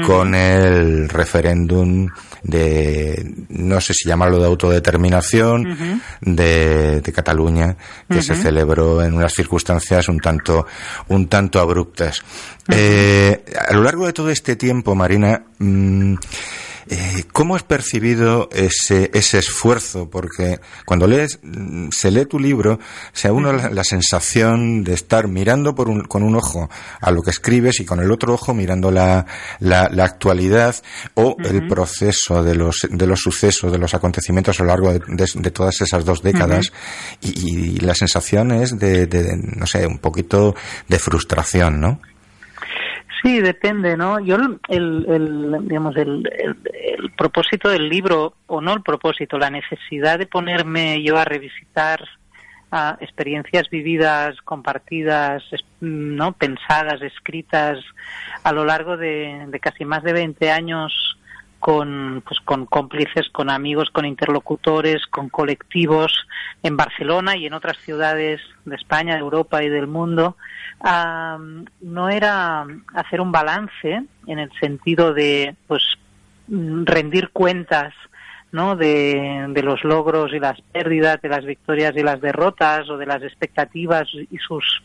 [0.06, 2.10] con el referéndum
[2.44, 7.78] de, no sé si llamarlo de autodeterminación, de, de, Cataluña,
[8.10, 10.66] que se celebró en unas circunstancias un tanto,
[11.10, 12.24] un tanto abruptas.
[12.68, 16.16] a lo largo de todo este tiempo, Marina, mmm,
[16.90, 20.10] eh, ¿Cómo has percibido ese, ese esfuerzo?
[20.10, 21.40] Porque cuando lees,
[21.92, 22.80] se lee tu libro,
[23.14, 26.70] se da uno la, sensación de estar mirando por un, con un ojo
[27.00, 29.26] a lo que escribes y con el otro ojo mirando la,
[29.60, 30.76] la, la actualidad
[31.16, 35.02] o el proceso de los, de los sucesos, de los acontecimientos a lo largo de,
[35.08, 36.72] de, todas esas dos décadas
[37.22, 40.56] y, y, la sensación es de, de, no sé, un poquito
[40.88, 42.00] de frustración, ¿no?
[43.22, 44.20] Sí, depende, ¿no?
[44.20, 50.18] Yo el, el digamos el, el, propósito del libro o no el propósito, la necesidad
[50.18, 52.04] de ponerme yo a revisitar
[53.02, 55.44] experiencias vividas, compartidas,
[55.82, 57.80] no pensadas, escritas
[58.44, 61.20] a lo largo de, de casi más de 20 años
[61.62, 66.28] con, pues, con cómplices, con amigos, con interlocutores, con colectivos
[66.64, 70.36] en Barcelona y en otras ciudades de España, de Europa y del mundo,
[70.84, 75.84] no era hacer un balance en el sentido de pues
[76.48, 77.94] rendir cuentas
[78.52, 78.76] ¿no?
[78.76, 83.06] De, de, los logros y las pérdidas, de las victorias y las derrotas, o de
[83.06, 84.84] las expectativas y sus,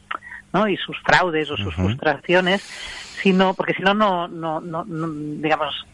[0.52, 0.68] ¿no?
[0.68, 2.62] y sus fraudes o sus frustraciones,
[3.22, 5.86] sino, porque si no, no, no, no, digamos,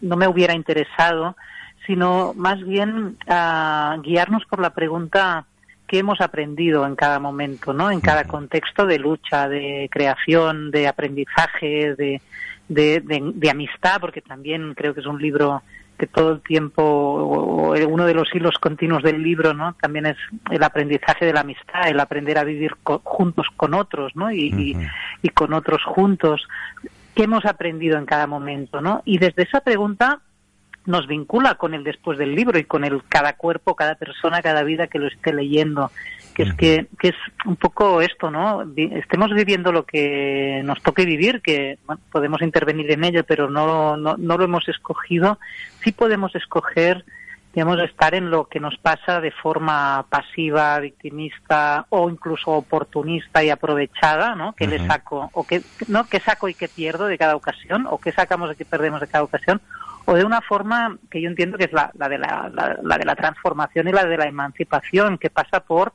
[0.00, 1.36] no me hubiera interesado,
[1.86, 5.46] sino más bien a guiarnos por la pregunta
[5.86, 7.90] qué hemos aprendido en cada momento, ¿no?
[7.90, 12.20] En cada contexto de lucha, de creación, de aprendizaje, de,
[12.68, 13.02] de,
[13.34, 15.62] de, amistad, porque también creo que es un libro
[16.00, 19.74] que todo el tiempo, uno de los hilos continuos del libro, ¿no?
[19.74, 20.16] También es
[20.50, 24.32] el aprendizaje de la amistad, el aprender a vivir juntos con otros, ¿no?
[24.32, 24.78] Y,
[25.20, 26.48] y, con otros juntos.
[27.14, 29.02] ¿Qué hemos aprendido en cada momento, no?
[29.04, 30.20] Y desde esa pregunta
[30.86, 34.62] nos vincula con el después del libro y con el cada cuerpo, cada persona, cada
[34.62, 35.90] vida que lo esté leyendo.
[36.34, 38.62] Que es que, que es un poco esto, ¿no?
[38.76, 41.78] Estemos viviendo lo que nos toque vivir, que
[42.10, 45.38] podemos intervenir en ello, pero no, no, no lo hemos escogido.
[45.82, 47.04] Sí podemos escoger
[47.52, 53.50] digamos, estar en lo que nos pasa de forma pasiva, victimista o incluso oportunista y
[53.50, 54.52] aprovechada, ¿no?
[54.52, 56.06] Que le saco, o que, ¿no?
[56.06, 59.08] Que saco y que pierdo de cada ocasión, o que sacamos y que perdemos de
[59.08, 59.60] cada ocasión,
[60.06, 62.50] o de una forma que yo entiendo que es la, la de la,
[62.82, 65.92] la, de la transformación y la de la emancipación, que pasa por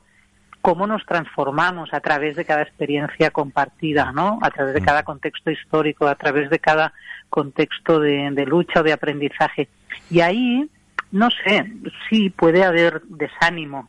[0.62, 4.38] cómo nos transformamos a través de cada experiencia compartida, ¿no?
[4.42, 6.92] A través de cada contexto histórico, a través de cada
[7.28, 9.68] contexto de, de lucha o de aprendizaje.
[10.10, 10.68] Y ahí,
[11.12, 11.70] no sé,
[12.08, 13.88] sí puede haber desánimo,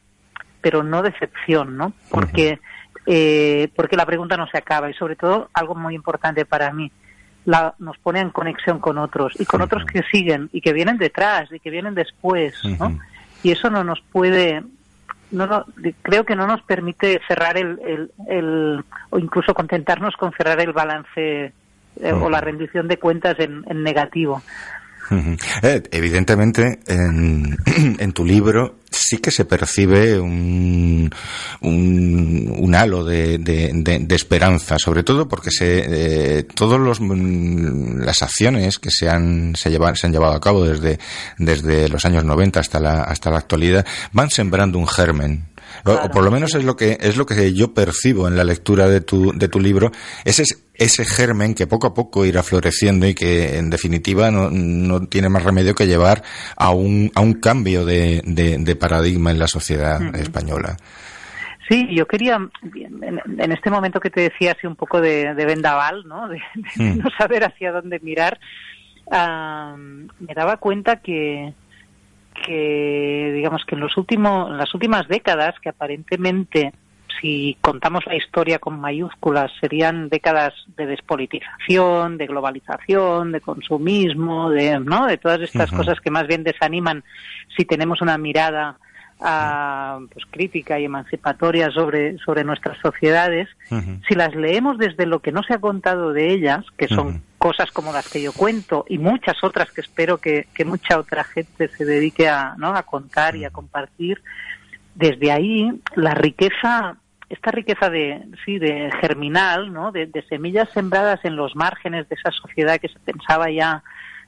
[0.62, 1.94] pero no decepción, ¿no?
[2.12, 2.60] Porque,
[3.06, 6.92] eh, porque la pregunta no se acaba y sobre todo algo muy importante para mí,
[7.48, 10.98] la, nos pone en conexión con otros y con otros que siguen y que vienen
[10.98, 13.00] detrás y que vienen después, ¿no?
[13.42, 14.64] Y eso no nos puede,
[15.32, 15.66] no, no,
[16.02, 20.74] creo que no nos permite cerrar el, el, el o incluso contentarnos con cerrar el
[20.74, 21.54] balance
[22.02, 24.42] eh, o la rendición de cuentas en, en negativo.
[25.62, 31.10] Eh, evidentemente, en, tu libro sí que se percibe un,
[31.62, 39.10] un, halo de, esperanza, sobre todo porque se, eh, todos los las acciones que se
[39.10, 41.00] han se han llevado a cabo desde
[41.38, 45.46] desde los años 90 hasta la hasta la actualidad van sembrando un germen
[45.84, 46.06] Claro.
[46.06, 48.88] O por lo menos es lo que es lo que yo percibo en la lectura
[48.88, 49.92] de tu de tu libro,
[50.26, 50.44] ese
[50.74, 55.30] ese germen que poco a poco irá floreciendo y que en definitiva no, no tiene
[55.30, 56.24] más remedio que llevar
[56.56, 60.20] a un a un cambio de, de, de paradigma en la sociedad uh -huh.
[60.20, 60.78] española.
[61.70, 66.08] Sí, yo quería, en, este momento que te decía así un poco de, de vendaval,
[66.08, 66.30] ¿no?
[66.30, 66.42] De,
[66.76, 66.98] de mm.
[67.00, 68.40] no saber hacia dónde mirar,
[69.08, 71.54] uh, me daba cuenta que,
[72.46, 76.74] que digamos que en los últimos en las últimas décadas que aparentemente
[77.20, 84.80] si contamos la historia con mayúsculas serían décadas de despolitización, de globalización, de consumismo, de
[84.80, 85.78] no de todas estas uh -huh.
[85.78, 87.04] cosas que más bien desaniman
[87.56, 88.78] si tenemos una mirada
[89.20, 93.48] uh, pues crítica y emancipatoria sobre sobre nuestras sociedades.
[93.70, 94.08] Uh -huh.
[94.08, 97.12] Si las leemos desde lo que no se ha contado de ellas, que son uh
[97.12, 100.98] -huh cosas como las que yo cuento y muchas otras que espero que, que mucha
[100.98, 102.76] otra gente se dedique a, ¿no?
[102.76, 104.22] a contar y a compartir,
[104.96, 106.98] desde ahí la riqueza,
[107.30, 109.92] esta riqueza de, sí, de germinal, ¿no?
[109.92, 113.84] de, de semillas sembradas en los márgenes de esa sociedad que se pensaba ya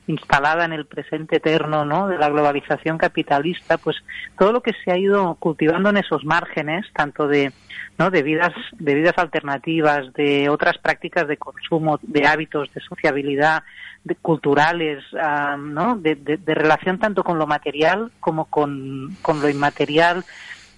[0.09, 2.07] instalada en el presente eterno ¿no?
[2.07, 3.95] de la globalización capitalista, pues
[4.37, 7.51] todo lo que se ha ido cultivando en esos márgenes, tanto de,
[7.99, 8.09] ¿no?
[8.09, 13.63] de vidas, de vidas alternativas, de otras prácticas de consumo, de hábitos, de sociabilidad,
[14.03, 15.95] de culturales, uh, ¿no?
[15.97, 20.23] De, de, de, relación tanto con lo material como con, con lo inmaterial,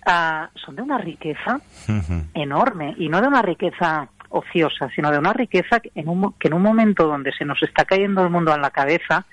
[0.08, 2.26] uh, son de una riqueza uh -huh.
[2.34, 6.48] enorme y no de una riqueza ociosa, sino de una riqueza que en un, que
[6.48, 9.26] en un momento donde se nos está cayendo el mundo en la cabeza,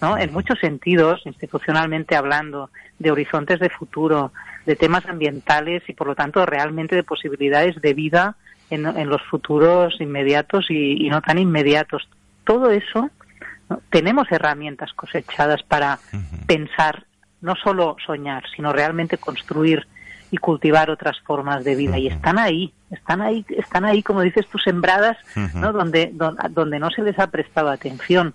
[0.00, 0.18] ¿no?
[0.18, 4.32] En muchos sentidos, institucionalmente hablando, de horizontes de futuro,
[4.64, 8.36] de temas ambientales y por lo tanto realmente de posibilidades de vida
[8.70, 12.08] en, en los futuros inmediatos y, y, no tan inmediatos.
[12.44, 13.10] Todo eso,
[13.68, 13.80] ¿no?
[13.90, 16.46] tenemos herramientas cosechadas para uh -huh.
[16.46, 17.04] pensar,
[17.40, 19.86] no solo soñar, sino realmente construir
[20.30, 21.92] y cultivar otras formas de vida.
[21.92, 22.02] Uh -huh.
[22.02, 25.54] Y están ahí, están ahí, están ahí, como dices tú, sembradas, uh -huh.
[25.54, 25.72] ¿no?
[25.72, 28.34] Donde, donde, donde no se les ha prestado atención.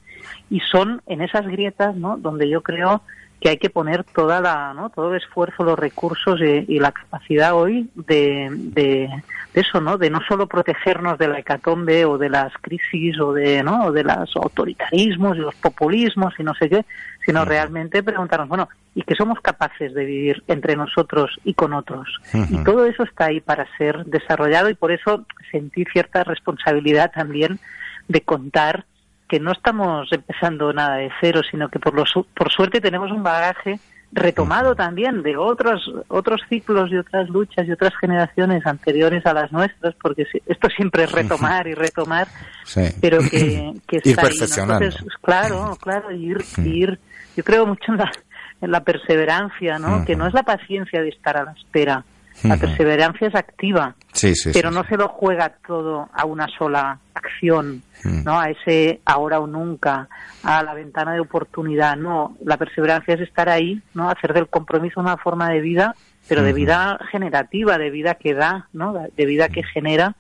[0.50, 2.18] Y son en esas grietas, ¿no?
[2.18, 3.02] Donde yo creo
[3.42, 4.92] que hay que poner toda la, ¿no?
[4.92, 9.10] todo el esfuerzo, los recursos y, y la capacidad hoy de, de,
[9.56, 9.98] de, eso, ¿no?
[9.98, 13.86] De no solo protegernos de la hecatombe o de las crisis o de, ¿no?
[13.86, 16.86] O de los autoritarismos y los populismos y no sé qué,
[17.26, 22.22] sino realmente preguntarnos, bueno, ¿y qué somos capaces de vivir entre nosotros y con otros?
[22.34, 22.62] Uh -huh.
[22.62, 27.60] Y todo eso está ahí para ser desarrollado y por eso sentí cierta responsabilidad también
[28.08, 28.86] de contar
[29.32, 33.24] que no estamos empezando nada de cero, sino que por, los, por suerte tenemos un
[33.24, 33.80] bagaje
[34.12, 39.50] retomado también de otros otros ciclos y otras luchas y otras generaciones anteriores a las
[39.54, 42.28] nuestras, porque esto siempre es retomar y retomar,
[42.66, 42.82] sí.
[43.00, 44.74] pero que, que está ir perfeccionando.
[44.74, 44.86] Ahí, ¿no?
[44.88, 47.00] Entonces, claro, claro, ir, ir,
[47.38, 48.12] yo creo mucho en la,
[48.60, 49.88] en la perseverancia, ¿no?
[49.88, 50.06] Uh -huh.
[50.06, 52.04] Que no es la paciencia de estar a la espera,
[52.44, 56.48] la perseverancia es activa, sí, sí, pero sí, no se lo juega todo a una
[56.58, 58.40] sola acción, ¿no?
[58.40, 60.08] A ese ahora o nunca,
[60.44, 61.96] a la ventana de oportunidad.
[61.96, 64.10] No, la perseverancia es estar ahí, ¿no?
[64.10, 65.96] Hacer del compromiso una forma de vida,
[66.28, 68.94] pero de vida generativa, de vida que da, ¿no?
[68.94, 70.16] De vida que genera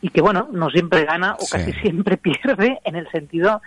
[0.00, 3.62] y que, bueno, no siempre gana o casi siempre pierde en el sentido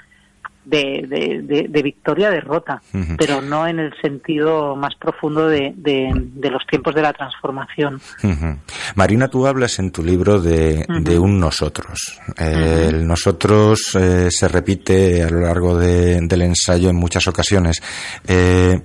[0.65, 3.15] de, de, de, de victoria-derrota, uh -huh.
[3.17, 8.01] pero no en el sentido más profundo de, de los tiempos de la transformación.
[8.23, 8.57] Uh -huh.
[8.95, 11.19] Marina, tú hablas en tu libro de, uh -huh.
[11.19, 12.19] un nosotros.
[12.37, 17.81] El nosotros eh, se repite a lo largo del ensayo en muchas ocasiones.
[18.27, 18.79] Eh,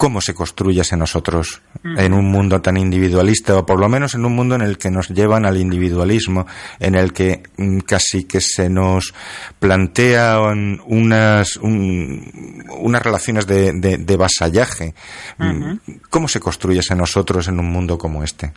[0.00, 4.24] cómo se construye ese nosotros en un mundo tan individualista o por lo menos en
[4.24, 6.46] un mundo en el que nos llevan al individualismo,
[6.78, 9.12] en el que mm, casi que se nos
[9.58, 14.94] plantean unas un, unas relaciones de, de, de vasallaje.
[15.38, 16.00] Uh -huh.
[16.08, 18.54] ¿Cómo se construye ese nosotros en un mundo como este?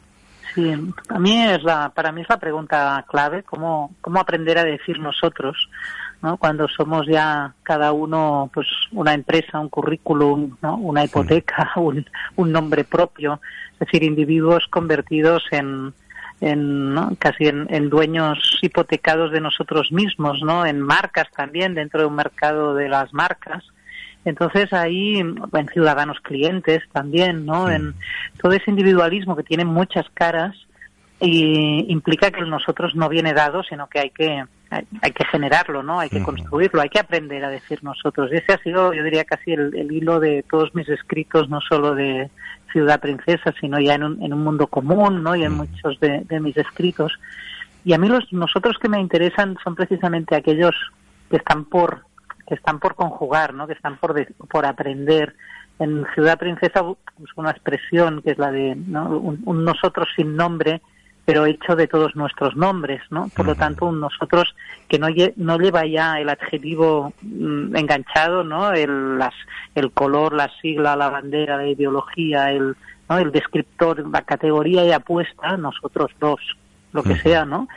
[0.56, 0.74] sí.
[1.10, 5.00] A mí es la, para mí es la pregunta clave, cómo, cómo aprender a decir
[5.00, 5.58] nosotros,
[6.24, 6.38] ¿no?
[6.38, 10.78] Cuando somos ya cada uno, pues, una empresa, un currículum, ¿no?
[10.78, 12.06] Una hipoteca, un,
[12.38, 13.42] un nombre propio,
[13.74, 15.94] es decir, individuos convertidos en,
[16.40, 17.12] en ¿no?
[17.20, 20.66] casi en, en dueños hipotecados de nosotros mismos, ¿no?
[20.66, 23.66] En marcas también, dentro de un mercado de las marcas.
[24.24, 27.70] Entonces ahí, en ciudadanos clientes también, ¿no?
[27.70, 27.96] En
[28.42, 30.56] todo ese individualismo que tiene muchas caras
[31.26, 35.26] y implica que el nosotros no viene dado, sino que hay que hay, hay que
[35.26, 36.00] generarlo, ¿no?
[36.00, 38.30] Hay que construirlo, hay que aprender a decir nosotros.
[38.32, 41.62] Y ese ha sido, yo diría, casi el, el hilo de todos mis escritos, no
[41.62, 42.30] solo de
[42.72, 45.36] Ciudad Princesa, sino ya en un, en un mundo común, ¿no?
[45.36, 47.14] Y en muchos de, de mis escritos.
[47.86, 50.76] Y a mí los nosotros que me interesan son precisamente aquellos
[51.30, 52.02] que están por
[52.48, 53.68] que están por conjugar, ¿no?
[53.68, 55.36] Que están por de- por aprender.
[55.80, 59.18] En Ciudad Princesa pues, una expresión que es la de ¿no?
[59.18, 60.82] un, un nosotros sin nombre,
[61.26, 63.30] pero hecho de todos nuestros nombres, ¿no?
[63.36, 64.54] Por lo tanto, nosotros
[64.90, 68.72] que no, lle- no lleva ya el adjetivo mm, enganchado, ¿no?
[68.74, 69.34] El, las,
[69.76, 72.76] el color, la sigla, la bandera, la ideología, el,
[73.10, 73.18] ¿no?
[73.18, 76.42] el descriptor, la categoría ya puesta, nosotros dos,
[76.92, 77.68] lo que sea, ¿no?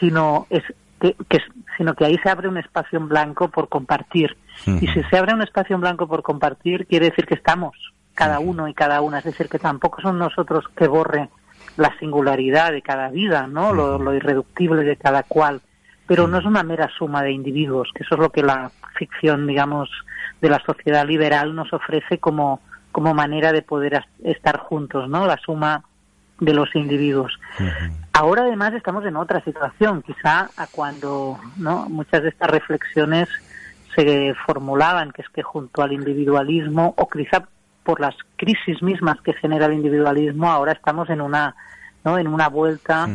[0.00, 0.62] Sino es
[1.00, 1.38] que, que,
[1.76, 4.36] sino que ahí se abre un espacio en blanco por compartir.
[4.80, 7.76] Y si se abre un espacio en blanco por compartir, quiere decir que estamos,
[8.14, 9.18] cada uno y cada una.
[9.18, 11.28] Es decir, que tampoco son nosotros que borre
[11.76, 13.72] la singularidad de cada vida, ¿no?
[13.72, 15.60] Lo, lo irreductible de cada cual.
[16.06, 19.46] Pero no es una mera suma de individuos, que eso es lo que la ficción,
[19.46, 19.90] digamos,
[20.40, 22.60] de la sociedad liberal nos ofrece como,
[22.92, 25.26] como manera de poder estar juntos, ¿no?
[25.26, 25.82] La suma
[26.40, 27.38] de los individuos.
[28.12, 33.28] Ahora además estamos en otra situación, quizá a cuando no muchas de estas reflexiones
[33.94, 37.48] se formulaban, que es que junto al individualismo o quizá
[37.86, 41.54] por las crisis mismas que genera el individualismo, ahora estamos en una
[42.04, 43.06] no en una vuelta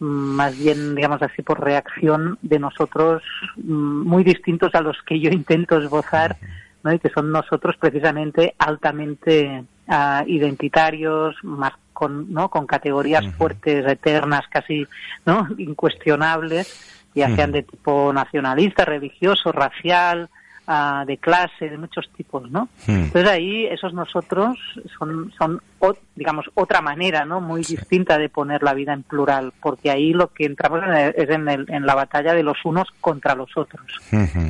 [0.00, 0.04] Mm.
[0.04, 3.22] mm, más bien digamos así por reacción de nosotros
[3.56, 6.36] mm, muy distintos a los que yo intento esbozar
[6.82, 6.92] ¿no?
[6.92, 12.50] y que son nosotros precisamente altamente ah, identitarios, más con, ¿no?
[12.50, 14.86] con categorías fuertes, eternas, casi
[15.24, 15.48] ¿no?
[15.58, 20.28] incuestionables, ya sean de tipo nacionalista, religioso, racial,
[20.66, 22.68] ah, de clase, de muchos tipos, ¿no?
[22.86, 22.92] Mm.
[23.04, 24.56] Entonces ahí esos nosotros
[24.98, 27.40] son, son o- digamos, otra manera, ¿no?
[27.40, 31.14] Muy distinta de poner la vida en plural, porque ahí lo que entramos en el-
[31.16, 33.86] es en, el- en la batalla de los unos contra los otros.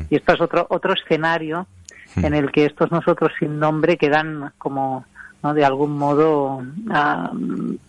[0.09, 1.67] Y esto es otro, otro escenario
[2.15, 5.05] en el que estos nosotros sin nombre quedan como,
[5.45, 5.53] ¿no?
[5.53, 7.31] De algún modo ah,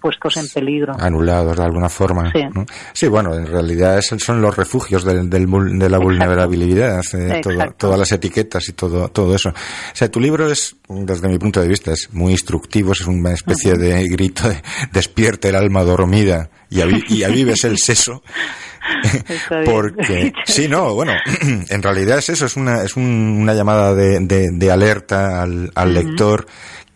[0.00, 0.94] puestos en peligro.
[0.98, 2.30] anulados de alguna forma.
[2.32, 2.42] Sí.
[2.54, 2.66] ¿no?
[2.92, 5.46] Sí, bueno, en realidad es- son los refugios del, del
[5.78, 9.48] de la vulnerabilidad, eh, todo- todas las etiquetas y todo, todo eso.
[9.50, 9.52] O
[9.94, 13.72] sea, tu libro es, desde mi punto de vista, es muy instructivo, es una especie
[13.74, 18.22] de grito de despierte el alma dormida y, avi- y avives el seso.
[19.64, 21.12] Porque, sí, no, bueno,
[21.68, 25.70] en realidad es eso, es una, es un- una llamada de, de- de alerta al,
[25.74, 26.46] al lector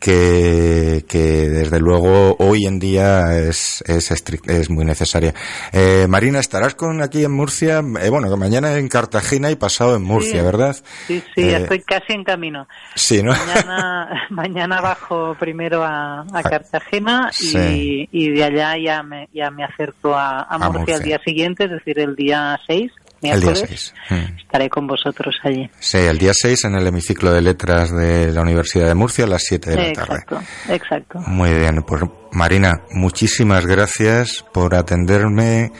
[0.00, 5.34] que, que desde luego hoy en día es, es, es muy necesaria.
[5.72, 10.02] Eh, Marina, estarás con aquí en Murcia, eh, bueno, mañana en Cartagena y pasado en
[10.02, 10.44] Murcia, Sí.
[10.46, 10.76] ¿verdad?
[11.06, 12.66] Sí, sí, Eh, estoy casi en camino.
[12.94, 13.32] Sí, ¿no?
[13.32, 18.08] Mañana, mañana bajo primero a, a Cartagena y, Sí.
[18.10, 20.96] y de allá ya me, ya me acerco a, a Murcia, Murcia.
[20.96, 22.90] el día siguiente, es decir, el día 6,
[23.22, 23.94] El día miércoles.
[24.08, 24.20] 6.
[24.20, 24.38] Mm.
[24.38, 25.70] Estaré con vosotros allí.
[25.78, 29.28] Sí, el día 6 en el hemiciclo de letras de la Universidad de Murcia a
[29.28, 30.14] las 7 de la tarde.
[30.14, 31.18] Exacto, exacto.
[31.26, 32.02] Muy bien, pues
[32.32, 35.72] Marina, muchísimas gracias por atenderme.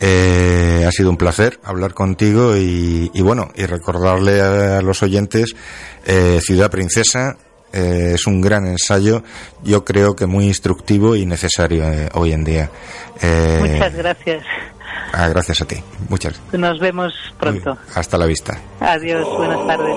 [0.00, 5.54] Eh, ha sido un placer hablar contigo y, y bueno, y recordarle a, los oyentes,
[6.04, 7.36] eh, Ciudad Princesa
[7.72, 9.22] eh, es un gran ensayo,
[9.62, 12.70] yo creo que muy instructivo y necesario eh, hoy en día.
[13.20, 14.44] Eh, Muchas gracias.
[15.12, 15.76] Ah, gracias a ti.
[16.08, 16.40] Muchas.
[16.52, 17.76] Nos vemos pronto.
[17.94, 18.58] Hasta la vista.
[18.80, 19.96] Adiós, buenas tardes.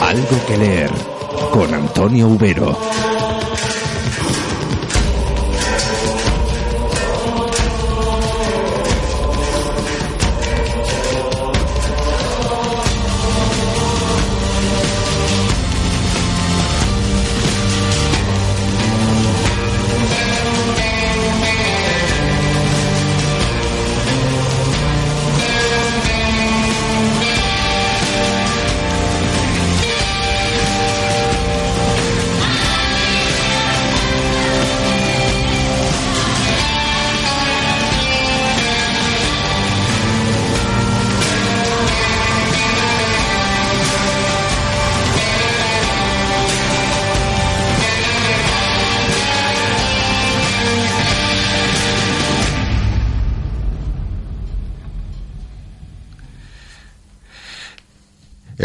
[0.00, 0.90] Algo que leer
[1.52, 2.76] con Antonio Ubero.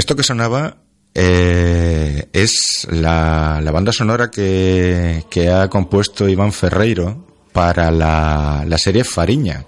[0.06, 0.78] Esto que sonaba
[1.16, 8.78] eh, es la, la, banda sonora que, que, ha compuesto Iván Ferreiro para la, la
[8.78, 9.66] serie Fariña.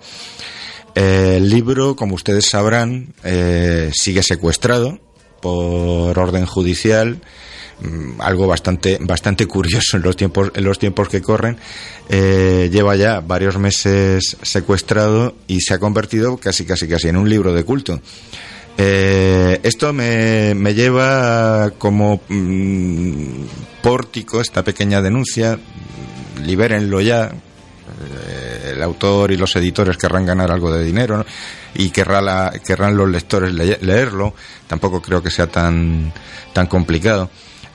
[0.93, 4.99] El libro, como ustedes sabrán, eh, sigue secuestrado
[5.41, 7.19] por orden judicial
[7.81, 11.57] mm, algo bastante bastante curioso en los tiempos en los tiempos que corren
[12.09, 17.29] eh, lleva ya varios meses secuestrado y se ha convertido casi casi casi en un
[17.29, 18.01] libro de culto
[18.77, 23.43] eh, esto me, me, lleva como mm,
[23.81, 25.59] pórtico esta pequeña denuncia
[26.43, 27.31] libérenlo ya
[27.99, 31.25] eh, el autor y los editores querrán ganar algo de dinero
[31.73, 34.33] y querrán los lectores leerlo.
[34.67, 36.11] Tampoco creo que sea tan,
[36.53, 37.29] tan complicado.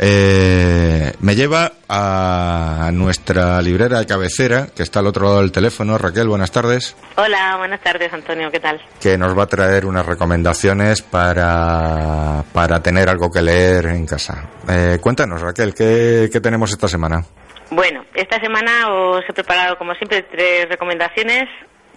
[0.05, 5.97] Eh, me lleva a nuestra librera de cabecera, que está al otro lado del teléfono.
[5.97, 6.97] Raquel, buenas tardes.
[7.15, 8.83] Hola, buenas tardes, Antonio, ¿qué tal?
[9.01, 14.51] Que nos va a traer unas recomendaciones para, para tener algo que leer en casa.
[14.69, 17.25] Eh, cuéntanos, Raquel, ¿qué, ¿qué tenemos esta semana?
[17.71, 21.45] Bueno, esta semana os he preparado, como siempre, tres recomendaciones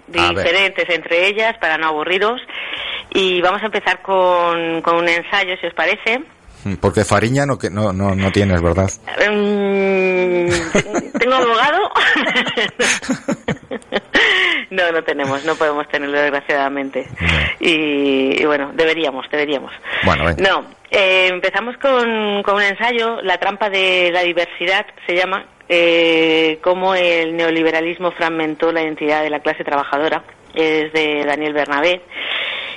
[0.08, 2.40] diferentes entre ellas para no aburriros.
[3.10, 6.22] Y vamos a empezar con, con un ensayo, si os parece.
[6.82, 8.90] Porque Fariña no, que no, no, no tienes, ¿verdad?
[9.30, 10.50] Mm,
[11.20, 11.80] ¿Tengo abogado?
[14.72, 17.08] no, no tenemos, no podemos tenerlo desgraciadamente.
[17.60, 19.72] Y, y, bueno, deberíamos, deberíamos.
[20.04, 20.50] Bueno, venga.
[20.50, 26.60] No, eh, empezamos con, con un ensayo, La trampa de la diversidad se llama, eh,
[26.62, 30.24] cómo el neoliberalismo fragmentó la identidad de la clase trabajadora.
[30.54, 32.02] Es de Daniel Bernabé.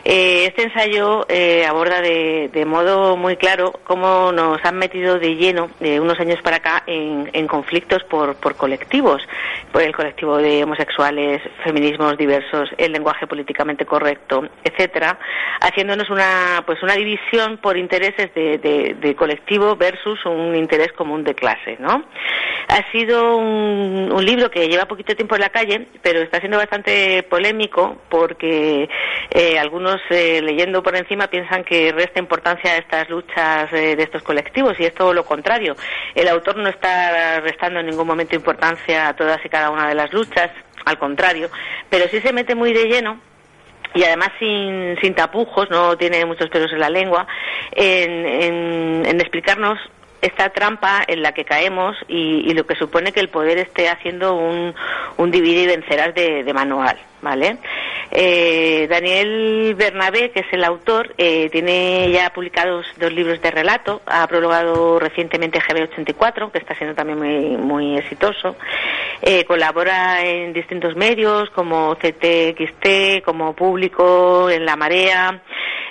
[0.05, 5.35] Eh, este ensayo eh, aborda de, de, modo muy claro cómo nos han metido de
[5.37, 9.23] lleno de unos años para acá en, conflictos por, colectivos,
[9.73, 15.19] por el colectivo de homosexuales, feminismos diversos, el lenguaje políticamente correcto, etcétera,
[15.61, 21.77] haciéndonos una pues una división por intereses de colectivo versus un interés común de clase,
[21.81, 22.05] ¿no?
[22.69, 26.59] Ha sido un, un libro que lleva poquito tiempo en la calle, pero está siendo
[26.59, 28.89] bastante polémico porque
[29.31, 34.03] eh, algunos eh, leyendo por encima piensan que resta importancia a estas luchas eh, de
[34.03, 35.77] estos colectivos y es todo lo contrario.
[36.15, 39.95] El autor no está restando en ningún momento importancia a todas y cada una de
[39.95, 40.51] las luchas,
[40.85, 41.51] al contrario,
[41.91, 43.21] pero sí se mete muy de lleno
[43.95, 47.27] y además sin, sin tapujos, no tiene muchos pelos en la lengua,
[47.73, 49.79] en, explicarnos
[50.23, 54.35] esta trampa en la que caemos y, lo que supone que el poder esté haciendo
[54.35, 54.75] un,
[55.17, 57.59] un dividir y vencerás de manual, ¿vale?
[58.11, 64.01] Eh, Daniel Bernabé, que es el autor, eh, tiene ya publicados dos libros de relato,
[64.07, 68.57] ha prologado recientemente GB84, que está siendo también muy, muy exitoso,
[69.23, 75.43] eh, colabora en distintos medios como CTXT, como Público, en La Marea,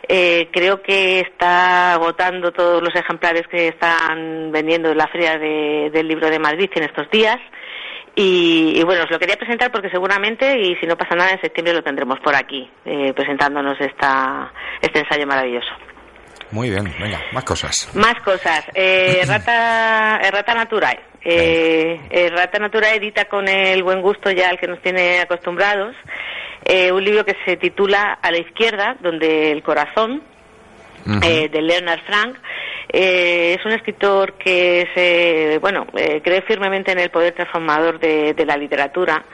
[0.09, 5.89] eh, creo que está agotando todos los ejemplares que están vendiendo en la Feria de,
[5.91, 7.37] del Libro de Madrid en estos días.
[8.19, 11.41] Y, y, bueno, os lo quería presentar porque seguramente, y si no pasa nada, en
[11.41, 14.51] septiembre lo tendremos por aquí, eh, presentándonos esta,
[14.81, 15.69] este ensayo maravilloso.
[16.49, 17.93] Muy bien, venga, más cosas.
[17.93, 18.65] Más cosas.
[18.73, 20.99] Eh, Rata, Rata Naturae.
[21.23, 25.93] Eh, Rata Naturae edita con el buen gusto ya al que nos tiene acostumbrados
[26.69, 30.21] eh, un libro que se titula A la izquierda, donde el corazón,
[31.23, 32.37] eh, de Leonard Frank.
[32.89, 38.33] Eh, es un escritor que se, bueno, eh, cree firmemente en el poder transformador de,
[38.33, 39.25] de, la literatura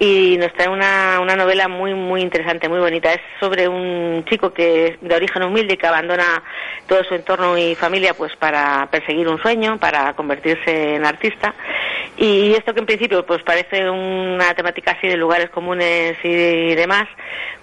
[0.00, 3.12] y nos trae una, una novela muy, muy interesante, muy bonita.
[3.12, 6.42] Es sobre un chico que de origen humilde que abandona
[6.88, 11.54] todo su entorno y familia pues para perseguir un sueño, para convertirse en artista.
[12.18, 17.06] Y esto que en principio pues parece una temática así de lugares comunes y demás,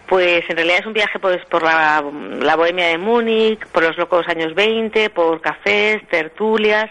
[0.06, 2.04] pues en realidad es un viaje pues, por la,
[2.40, 6.88] la, bohemia de Múnich, por los locos años 20, por cafés, tertulias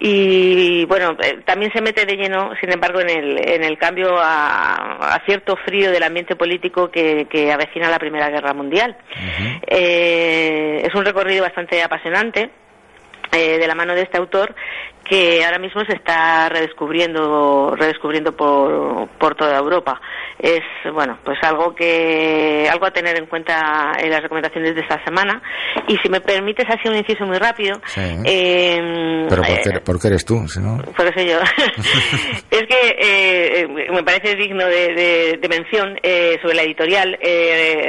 [0.00, 4.18] y bueno, eh, también se mete de lleno, sin embargo, en el, en el cambio
[4.18, 8.96] a, a cierto frío del ambiente político que, que avecina la Primera Guerra Mundial.
[8.98, 9.60] Uh -huh.
[9.66, 12.50] eh, es un recorrido bastante apasionante.
[13.30, 14.54] Eh, de la mano de este autor
[15.08, 20.00] que ahora mismo se está redescubriendo redescubriendo por, por toda Europa.
[20.38, 20.60] Es
[20.92, 25.42] bueno pues algo que algo a tener en cuenta en las recomendaciones de esta semana.
[25.88, 28.00] Y si me permites así un inciso muy rápido sí.
[28.24, 31.38] eh, pero por qué, por qué, eres tú si no por eso yo.
[32.50, 37.18] Es que eh, me parece digno de, de, de mención eh, sobre la editorial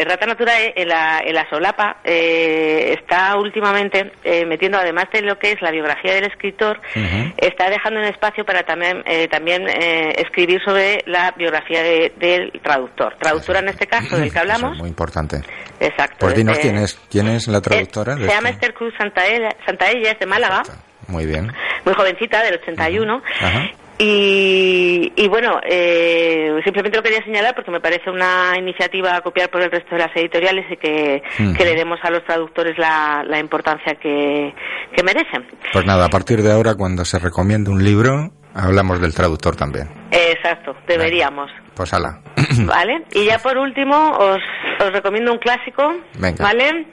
[0.05, 4.11] Rata Naturae en la, en la solapa está últimamente
[4.47, 8.05] metiendo además de lo que es la biografía del escritor uh -huh está dejando un
[8.05, 13.15] espacio para también, eh, también eh, escribir sobre la biografía de- del traductor.
[13.19, 14.77] Traductora en este caso, del que hablamos.
[14.77, 15.41] Muy importante.
[15.79, 16.17] Exacto.
[16.19, 18.13] Pues dinos eh, quién es, quién es la traductora.
[18.13, 18.59] eh, de se llama esto?
[18.65, 20.63] Esther Cruz Santaella, Santaella, es de Málaga,
[21.07, 21.51] Muy bien.
[21.85, 23.21] muy jovencita, del 81.
[23.41, 23.69] Ajá.
[24.01, 29.49] Y, y bueno, eh, simplemente lo quería señalar porque me parece una iniciativa a copiar
[29.49, 33.39] por el resto de las editoriales y que, le demos a los traductores la, la
[33.39, 34.55] importancia que,
[34.95, 35.45] que merecen.
[35.73, 39.89] Pues nada, a partir de ahora, cuando se recomiende un libro, hablamos del traductor también.
[40.11, 41.51] Exacto, deberíamos.
[41.75, 42.21] Pues ala.
[42.65, 43.03] ¿Vale?
[43.11, 44.41] Y ya por último, os,
[44.79, 46.41] os recomiendo un clásico, Venga.
[46.41, 46.87] ¿vale?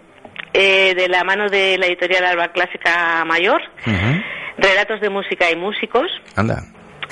[0.52, 3.60] Eh, de la mano de la editorial Alba Clásica Mayor.
[4.58, 6.10] Relatos de Música y Músicos.
[6.34, 6.64] Anda.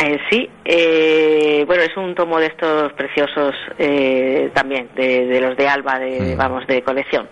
[0.06, 5.56] Eh, sí, eh, bueno, es un tomo de estos preciosos eh, también, de, de los
[5.56, 6.36] de Alba, de, Mm.
[6.36, 7.26] vamos, de colección.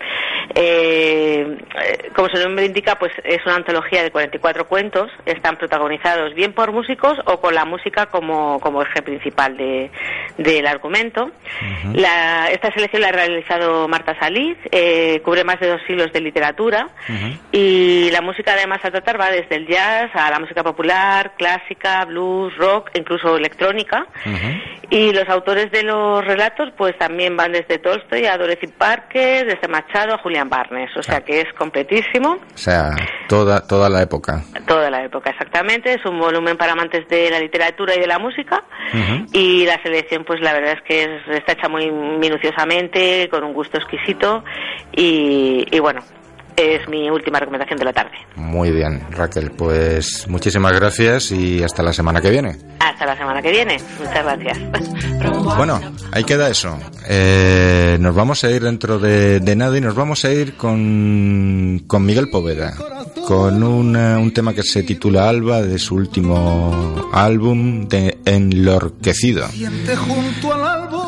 [0.55, 1.59] Eh,
[2.15, 6.73] como su nombre indica, pues es una antología de 44 cuentos, están protagonizados bien por
[6.73, 9.91] músicos o con la música como, como eje principal de,
[10.39, 11.31] del argumento.
[11.95, 16.21] La- esta selección la ha realizado Marta Saliz, eh, cubre más de dos siglos de
[16.21, 16.89] literatura.
[17.51, 22.05] Y la música además a tratar va desde el jazz a la música popular, clásica,
[22.05, 24.07] blues, rock, incluso electrónica.
[24.91, 29.69] Y los autores de los relatos pues también van desde Tolstoy a Dorothy Parker, desde
[29.69, 32.39] Machado a Barnes, o sea que es completísimo.
[32.55, 32.91] O sea,
[33.29, 34.43] toda, toda la época.
[34.67, 35.95] Toda la época, exactamente.
[35.95, 38.63] Es un volumen para amantes de la literatura y de la música.
[39.33, 43.53] Y la selección, pues la verdad es que es- está hecha muy minuciosamente, con un
[43.53, 44.45] gusto exquisito.
[44.93, 46.01] Y, y bueno,
[46.57, 48.13] es mi última recomendación de la tarde.
[48.37, 49.51] Muy bien, Raquel.
[49.53, 52.57] Pues muchísimas gracias y hasta la semana que viene.
[52.81, 53.79] Hasta la semana que viene.
[53.99, 54.59] Muchas gracias.
[55.57, 55.81] Bueno,
[56.13, 56.77] ahí queda eso.
[57.09, 61.85] Eh, nos vamos a ir dentro de, de nada y nos vamos a ir con,
[61.87, 62.75] con Miguel Poveda,
[63.27, 69.47] con una- un tema que se titula Alba de su último álbum de Enlorquecido.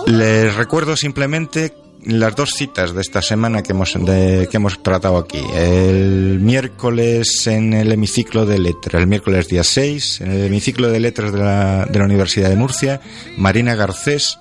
[0.06, 1.72] Les recuerdo simplemente
[2.06, 5.42] las dos citas de esta semana que hemos, de- que hemos tratado aquí.
[5.54, 11.00] El miércoles en el hemiciclo de letras, el miércoles día 6, en el hemiciclo de
[11.00, 13.00] letras de la, de la Universidad de Murcia,
[13.36, 14.38] Marina Garcés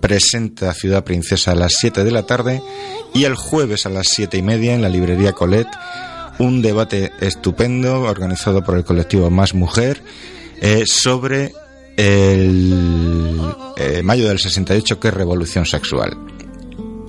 [0.00, 2.60] presenta Ciudad Princesa a las 7 de la tarde
[3.14, 5.66] y el jueves a las 7 y media en la librería Colet
[6.38, 10.02] un debate estupendo organizado por el colectivo Más Mujer
[10.60, 11.52] eh, sobre
[11.96, 13.40] el
[13.78, 16.16] eh, mayo del 68 que es revolución sexual.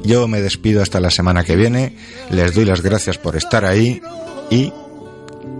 [0.03, 1.95] Yo me despido hasta la semana que viene,
[2.29, 4.01] les doy las gracias por estar ahí
[4.49, 4.71] y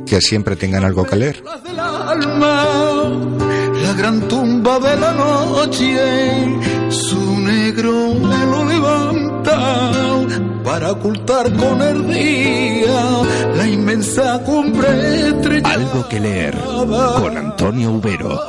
[0.06, 1.44] que siempre tengan algo que leer.
[1.64, 2.66] del alma,
[3.84, 6.60] la gran tumba de la noche,
[6.90, 10.22] su negro velo levanta
[10.64, 13.22] para ocultar con el día
[13.56, 15.74] la inmensa cumbre estrellada.
[15.74, 18.40] Algo que leer con Antonio Ubero.